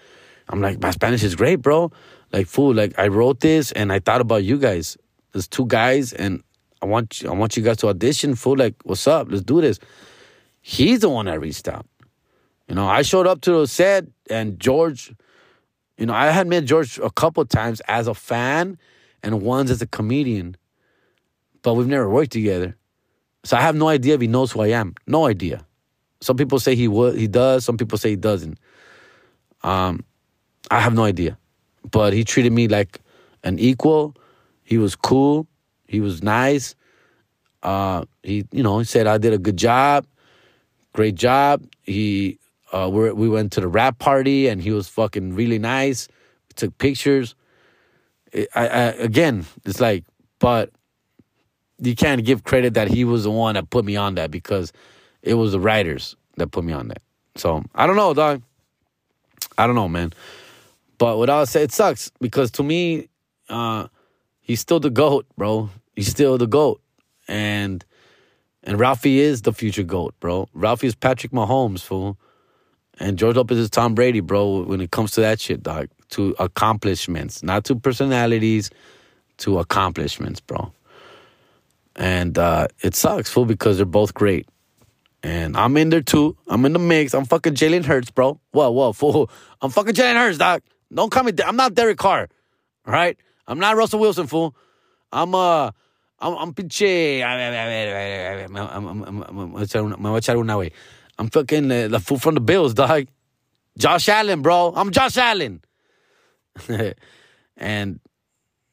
[0.48, 1.90] I'm like, my Spanish is great, bro.
[2.32, 4.96] Like, fool, like I wrote this and I thought about you guys.
[5.32, 6.42] There's two guys and
[6.82, 8.56] I want you, I want you guys to audition, fool.
[8.56, 9.28] Like, what's up?
[9.30, 9.78] Let's do this.
[10.60, 11.86] He's the one that reached out.
[12.68, 15.14] You know, I showed up to the set and George,
[15.98, 18.78] you know, I had met George a couple times as a fan
[19.22, 20.56] and once as a comedian,
[21.62, 22.76] but we've never worked together.
[23.44, 24.94] So I have no idea if he knows who I am.
[25.06, 25.66] No idea.
[26.20, 27.64] Some people say he would, he does.
[27.64, 28.58] Some people say he doesn't.
[29.62, 30.04] Um,
[30.70, 31.36] I have no idea.
[31.90, 33.00] But he treated me like
[33.42, 34.16] an equal.
[34.62, 35.46] He was cool.
[35.86, 36.74] He was nice.
[37.62, 40.06] Uh, he, you know, he said I did a good job,
[40.92, 41.66] great job.
[41.82, 42.38] He,
[42.74, 46.08] uh, we we went to the wrap party and he was fucking really nice.
[46.48, 47.36] We took pictures.
[48.34, 50.04] I, I, again, it's like,
[50.40, 50.70] but
[51.78, 54.72] you can't give credit that he was the one that put me on that because
[55.22, 57.02] it was the writers that put me on that.
[57.36, 58.42] So I don't know, dog.
[59.56, 60.12] I don't know, man.
[60.98, 63.08] But what I'll say, it sucks because to me,
[63.48, 63.86] uh,
[64.40, 65.70] he's still the goat, bro.
[65.94, 66.80] He's still the goat,
[67.28, 67.84] and
[68.64, 70.48] and Ralphie is the future goat, bro.
[70.54, 72.18] Ralphie is Patrick Mahomes, fool,
[73.00, 74.62] and George Lopez is Tom Brady, bro.
[74.62, 78.70] When it comes to that shit, dog, to accomplishments, not to personalities,
[79.38, 80.72] to accomplishments, bro.
[81.96, 84.48] And uh, it sucks, fool, because they're both great.
[85.22, 86.36] And I'm in there too.
[86.48, 87.14] I'm in the mix.
[87.14, 88.38] I'm fucking Jalen Hurts, bro.
[88.50, 89.30] Whoa, whoa, fool.
[89.60, 90.62] I'm fucking Jalen Hurts, dog.
[90.92, 91.32] Don't call me.
[91.44, 92.28] I'm not Derek Carr.
[92.86, 93.18] Right.
[93.46, 94.54] I'm not Russell Wilson, fool.
[95.12, 95.70] I'm uh.
[96.20, 97.22] I'm, I'm pinche.
[97.22, 97.38] I'm,
[100.38, 100.54] I'm
[101.18, 103.06] fucking uh, the fool from the Bills, dog.
[103.76, 104.72] Josh Allen, bro.
[104.74, 105.60] I'm Josh Allen.
[107.56, 108.00] and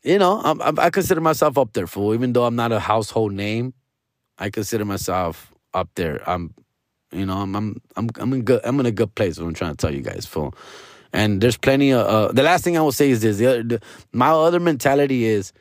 [0.04, 2.14] you know, I'm, i consider myself up there, fool.
[2.14, 3.74] Even though I'm not a household name,
[4.38, 6.28] I consider myself up there.
[6.28, 6.54] I'm,
[7.12, 8.62] you know, I'm, I'm, I'm, I'm in good.
[8.64, 9.38] I'm in a good place.
[9.38, 10.56] What I'm trying to tell you guys, fool.
[11.14, 12.06] And there's plenty of.
[12.08, 13.82] Uh, the last thing I will say is this: the, other, the,
[14.12, 15.54] my other mentality is,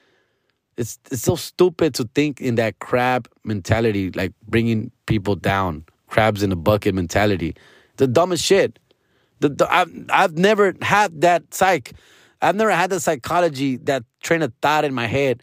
[0.76, 6.42] it's it's so stupid to think in that crab mentality, like bringing people down, crabs
[6.42, 7.56] in a bucket mentality.
[7.96, 8.78] The dumbest shit.
[9.38, 11.92] The, the I've I've never had that psych.
[12.42, 15.42] I've never had the psychology, that train of thought in my head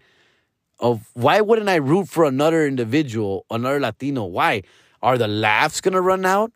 [0.80, 4.26] of why wouldn't I root for another individual, another Latino?
[4.26, 4.63] Why?
[5.01, 6.51] Are the laughs gonna run out?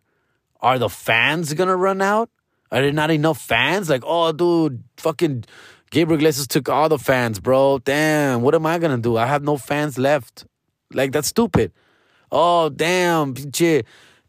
[0.59, 2.29] Are the fans gonna run out?
[2.71, 3.89] Are there not enough fans?
[3.89, 5.45] Like, oh, dude, fucking
[5.89, 7.79] Gabriel Iglesias took all the fans, bro.
[7.79, 9.17] Damn, what am I gonna do?
[9.17, 10.45] I have no fans left.
[10.93, 11.71] Like, that's stupid.
[12.31, 13.35] Oh, damn.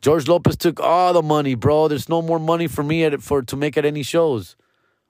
[0.00, 1.88] George Lopez took all the money, bro.
[1.88, 4.56] There's no more money for me at, for to make at any shows.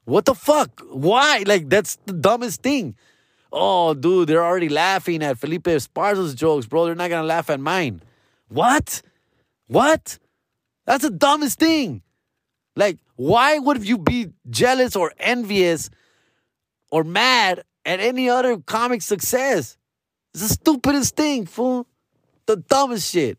[0.05, 0.83] What the fuck?
[0.91, 1.45] Why?
[1.47, 2.97] Like, that's the dumbest thing.
[3.53, 6.87] Oh, dude, they're already laughing at Felipe Esparza's jokes, bro.
[6.87, 8.03] They're not gonna laugh at mine.
[8.49, 9.03] What?
[9.67, 10.19] What?
[10.87, 12.03] That's the dumbest thing.
[12.75, 15.91] Like, why would you be jealous or envious
[16.91, 19.77] or mad at any other comic success?
[20.35, 21.87] It's the stupidest thing, fool.
[22.47, 23.39] The dumbest shit.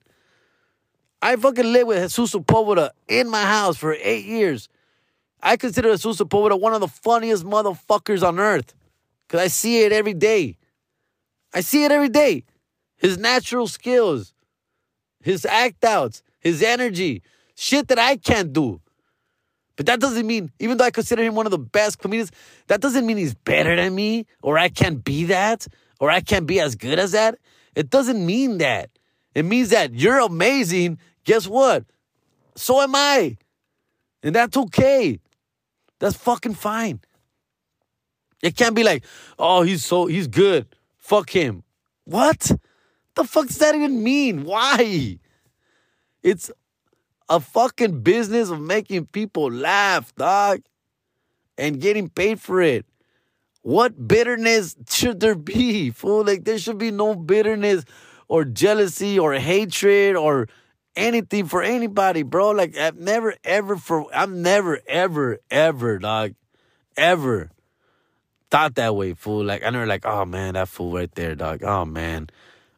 [1.21, 4.69] I fucking lived with Jesus Sepulveda in my house for eight years.
[5.41, 8.73] I consider Jesus Sepulveda one of the funniest motherfuckers on earth.
[9.27, 10.57] Because I see it every day.
[11.53, 12.43] I see it every day.
[12.97, 14.33] His natural skills,
[15.21, 17.21] his act outs, his energy,
[17.55, 18.81] shit that I can't do.
[19.75, 22.31] But that doesn't mean, even though I consider him one of the best comedians,
[22.67, 25.67] that doesn't mean he's better than me or I can't be that
[25.99, 27.39] or I can't be as good as that.
[27.75, 28.89] It doesn't mean that.
[29.35, 30.99] It means that you're amazing.
[31.23, 31.85] Guess what?
[32.55, 33.37] So am I.
[34.21, 35.19] And that's okay.
[35.99, 37.01] That's fucking fine.
[38.41, 39.05] It can't be like,
[39.39, 40.67] oh, he's so, he's good.
[40.97, 41.63] Fuck him.
[42.05, 42.51] What?
[43.15, 44.43] The fuck does that even mean?
[44.43, 45.19] Why?
[46.21, 46.51] It's
[47.29, 50.61] a fucking business of making people laugh, dog,
[51.57, 52.85] and getting paid for it.
[53.63, 55.89] What bitterness should there be?
[55.89, 57.85] Fool, like there should be no bitterness
[58.27, 60.47] or jealousy or hatred or
[60.95, 62.51] anything for anybody, bro.
[62.51, 66.35] Like I've never ever for I'm never ever ever dog
[66.97, 67.51] ever
[68.51, 69.43] thought that way, fool.
[69.45, 71.63] Like I never like, oh man, that fool right there, dog.
[71.63, 72.29] Oh man,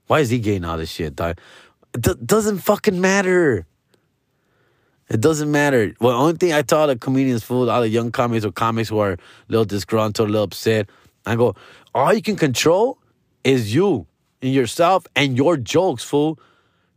[0.08, 1.40] why is he getting all this shit, dog?
[2.00, 3.66] D- doesn't fucking matter.
[5.10, 5.94] It doesn't matter.
[6.00, 8.90] Well, the only thing I tell the comedians, fool, all the young comics or comics
[8.90, 9.18] who are a
[9.50, 10.90] little disgruntled, a little upset,
[11.26, 11.56] I go,
[11.94, 12.98] all you can control
[13.44, 14.08] is you
[14.42, 16.40] and yourself and your jokes, fool.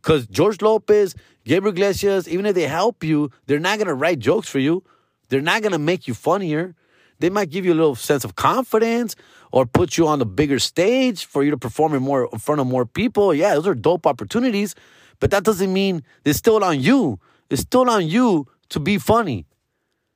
[0.01, 1.13] Because George Lopez,
[1.45, 4.83] Gabriel Iglesias, even if they help you, they're not going to write jokes for you.
[5.29, 6.75] They're not going to make you funnier.
[7.19, 9.15] They might give you a little sense of confidence
[9.51, 12.61] or put you on the bigger stage for you to perform in more in front
[12.61, 13.33] of more people.
[13.33, 14.73] Yeah, those are dope opportunities,
[15.19, 17.19] but that doesn't mean it's still on you.
[17.49, 19.45] It's still on you to be funny.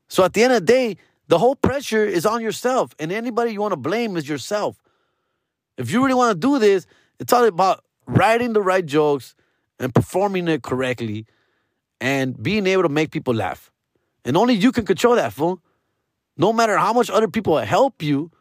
[0.08, 3.54] So at the end of the day, the whole pressure is on yourself, and anybody
[3.54, 4.78] you want to blame is yourself.
[5.78, 6.86] If you really want to do this,
[7.20, 9.34] it's all about writing the right jokes
[9.80, 11.26] and performing it correctly
[12.00, 13.72] and being able to make people laugh.
[14.26, 15.62] And only you can control that, fool.
[16.38, 18.32] No matter how much other people help you,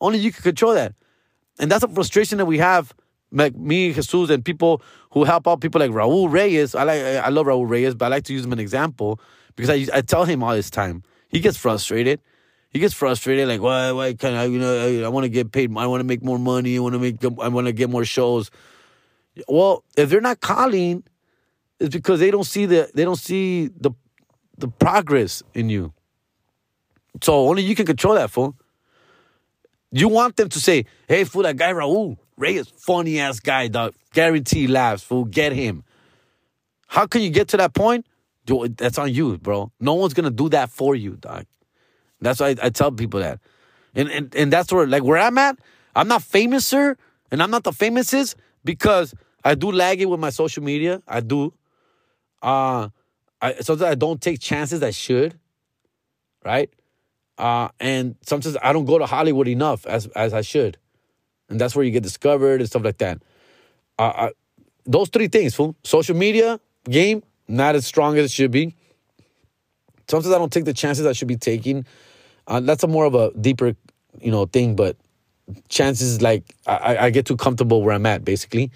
[0.00, 0.94] only you can control that.
[1.58, 2.92] And that's a frustration that we have,
[3.32, 6.74] like me, Jesus, and people who help out people like Raul Reyes.
[6.74, 9.20] I like, I love Raul Reyes, but I like to use him as an example
[9.56, 11.02] because I, I tell him all this time.
[11.28, 12.20] He gets frustrated.
[12.70, 15.52] He gets frustrated, like, why, why can't I, you know, I, I want to get
[15.52, 15.74] paid.
[15.76, 16.76] I want to make more money.
[16.76, 18.50] I want to make, I want to get more shows.
[19.48, 21.02] Well, if they're not calling,
[21.80, 23.92] it's because they don't see the, they don't see the,
[24.58, 25.94] the progress in you.
[27.22, 28.54] So only you can control that, fool.
[29.90, 33.68] You want them to say, hey, fool, that guy Raul, Ray is funny ass guy,
[33.68, 33.94] dog.
[34.14, 35.24] Guarantee laughs, fool.
[35.24, 35.82] Get him.
[36.86, 38.06] How can you get to that point?
[38.46, 39.70] That's on you, bro.
[39.78, 41.44] No one's gonna do that for you, dog.
[42.20, 43.40] That's why I, I tell people that.
[43.94, 45.58] And, and and that's where like where I'm at,
[45.94, 46.96] I'm not famous, sir,
[47.30, 49.14] and I'm not the famousest because
[49.44, 51.02] I do lag it with my social media.
[51.06, 51.52] I do.
[52.40, 52.88] Uh
[53.42, 55.38] I sometimes I don't take chances I should.
[56.44, 56.70] Right?
[57.36, 60.78] Uh, and sometimes I don't go to Hollywood enough as as I should,
[61.48, 63.22] and that's where you get discovered and stuff like that.
[63.98, 64.30] I,
[64.84, 65.76] those three things, fool.
[65.84, 68.74] Social media game not as strong as it should be.
[70.08, 71.84] Sometimes I don't take the chances I should be taking.
[72.46, 73.74] Uh, that's a more of a deeper,
[74.20, 74.76] you know, thing.
[74.76, 74.96] But
[75.68, 78.70] chances like I, I get too comfortable where I'm at, basically.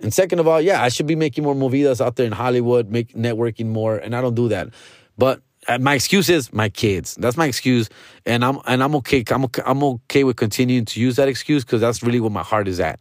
[0.00, 2.90] And second of all, yeah, I should be making more movidas out there in Hollywood,
[2.90, 4.68] make networking more, and I don't do that.
[5.16, 5.42] But
[5.76, 7.14] my excuse is my kids.
[7.16, 7.90] That's my excuse,
[8.24, 9.22] and I'm and I'm okay.
[9.28, 12.42] I'm okay, I'm okay with continuing to use that excuse because that's really what my
[12.42, 13.00] heart is at.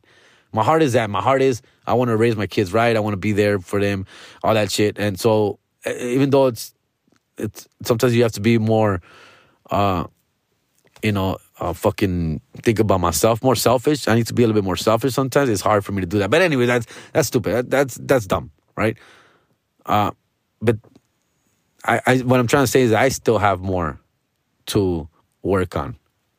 [0.51, 1.09] My heart is at.
[1.09, 2.95] My heart is I want to raise my kids right.
[2.95, 4.05] I want to be there for them,
[4.43, 4.99] all that shit.
[4.99, 6.73] And so even though it's
[7.37, 9.01] it's sometimes you have to be more,
[9.69, 10.05] uh,
[11.03, 14.07] you know, uh, fucking think about myself more selfish.
[14.07, 15.49] I need to be a little bit more selfish sometimes.
[15.49, 16.29] It's hard for me to do that.
[16.29, 17.53] But anyway, that's that's stupid.
[17.53, 18.97] That, that's that's dumb, right?
[19.85, 20.11] Uh,
[20.61, 20.77] but
[21.87, 23.99] I, I what I'm trying to say is I still have more
[24.67, 25.07] to
[25.41, 25.95] work on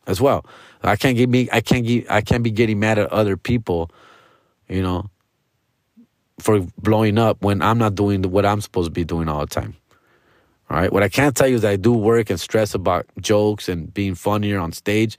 [0.07, 0.45] as well.
[0.83, 3.91] I can't get me I can't get I can't be getting mad at other people,
[4.69, 5.11] you know,
[6.39, 9.47] for blowing up when I'm not doing what I'm supposed to be doing all the
[9.47, 9.77] time.
[10.71, 10.93] All right.
[10.93, 14.15] What I can't tell you is I do work and stress about jokes and being
[14.15, 15.17] funnier on stage,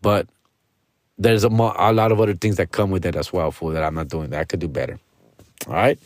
[0.00, 0.26] but
[1.18, 3.72] there's a, mo- a lot of other things that come with it as well, for
[3.72, 4.98] that I'm not doing that I could do better.
[5.66, 5.98] All right.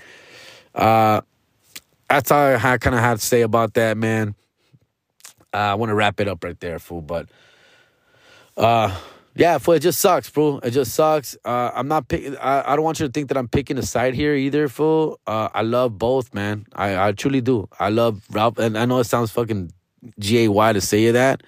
[0.75, 1.21] Uh,
[2.11, 4.35] that's all I kind of had to say about that, man.
[5.55, 7.01] Uh, I want to wrap it up right there, fool.
[7.01, 7.29] But
[8.57, 8.95] uh,
[9.37, 10.59] yeah, fool, it just sucks, fool.
[10.61, 11.37] It just sucks.
[11.45, 12.37] Uh, I'm not picking.
[12.37, 15.21] I, don't want you to think that I'm picking a side here either, fool.
[15.27, 16.67] Uh, I love both, man.
[16.75, 17.69] I, I truly do.
[17.79, 19.73] I love Ralph, and I know it sounds fucking
[20.19, 21.43] G A Y to say that,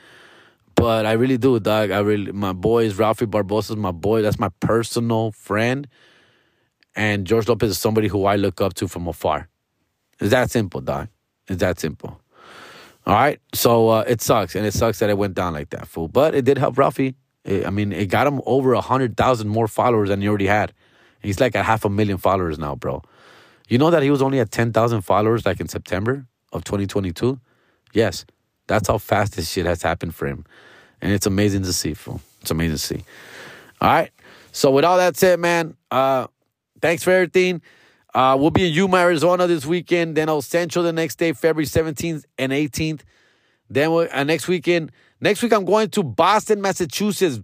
[0.77, 1.91] but I really do, dog.
[1.91, 4.23] I really, my boy is Ralphie Barbosa's my boy.
[4.23, 5.89] That's my personal friend,
[6.95, 9.49] and George Lopez is somebody who I look up to from afar.
[10.21, 11.09] It's that simple, dog.
[11.49, 12.21] It's that simple.
[13.07, 13.41] All right.
[13.53, 16.09] So uh, it sucks, and it sucks that it went down like that, fool.
[16.09, 17.15] But it did help Ralphie.
[17.45, 20.47] It, I mean, it got him over a hundred thousand more followers than he already
[20.47, 20.73] had.
[21.23, 23.03] He's like at half a million followers now, bro.
[23.69, 27.41] You know that he was only at ten thousand followers like in September of 2022.
[27.93, 28.25] Yes,
[28.67, 30.45] that's how fast this shit has happened for him,
[31.01, 32.21] and it's amazing to see, fool.
[32.41, 33.05] It's amazing to see.
[33.81, 34.11] All right.
[34.53, 36.27] So with all that said, man, uh,
[36.81, 37.63] thanks for everything.
[38.15, 40.17] Uh, we'll be in Yuma, Arizona this weekend.
[40.17, 43.01] Then El Centro the next day, February 17th and 18th.
[43.71, 47.41] Then uh, next weekend, next week I'm going to Boston, Massachusetts,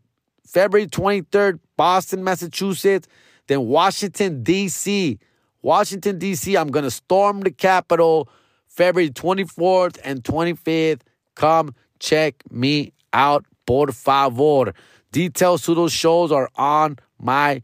[0.46, 3.08] February 23rd, Boston, Massachusetts.
[3.46, 5.18] Then Washington, D.C.
[5.62, 6.56] Washington, D.C.
[6.56, 8.28] I'm going to storm the Capitol
[8.66, 11.00] February 24th and 25th.
[11.34, 14.74] Come check me out, por favor.
[15.12, 17.62] Details to those shows are on my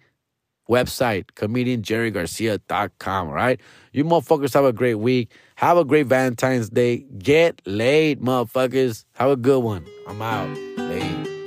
[0.69, 3.61] website, comedianjerrygarcia.com, right?
[3.93, 5.31] You motherfuckers have a great week.
[5.57, 7.07] Have a great Valentine's Day.
[7.19, 9.05] Get laid, motherfuckers.
[9.15, 9.87] Have a good one.
[10.09, 11.44] I'm out.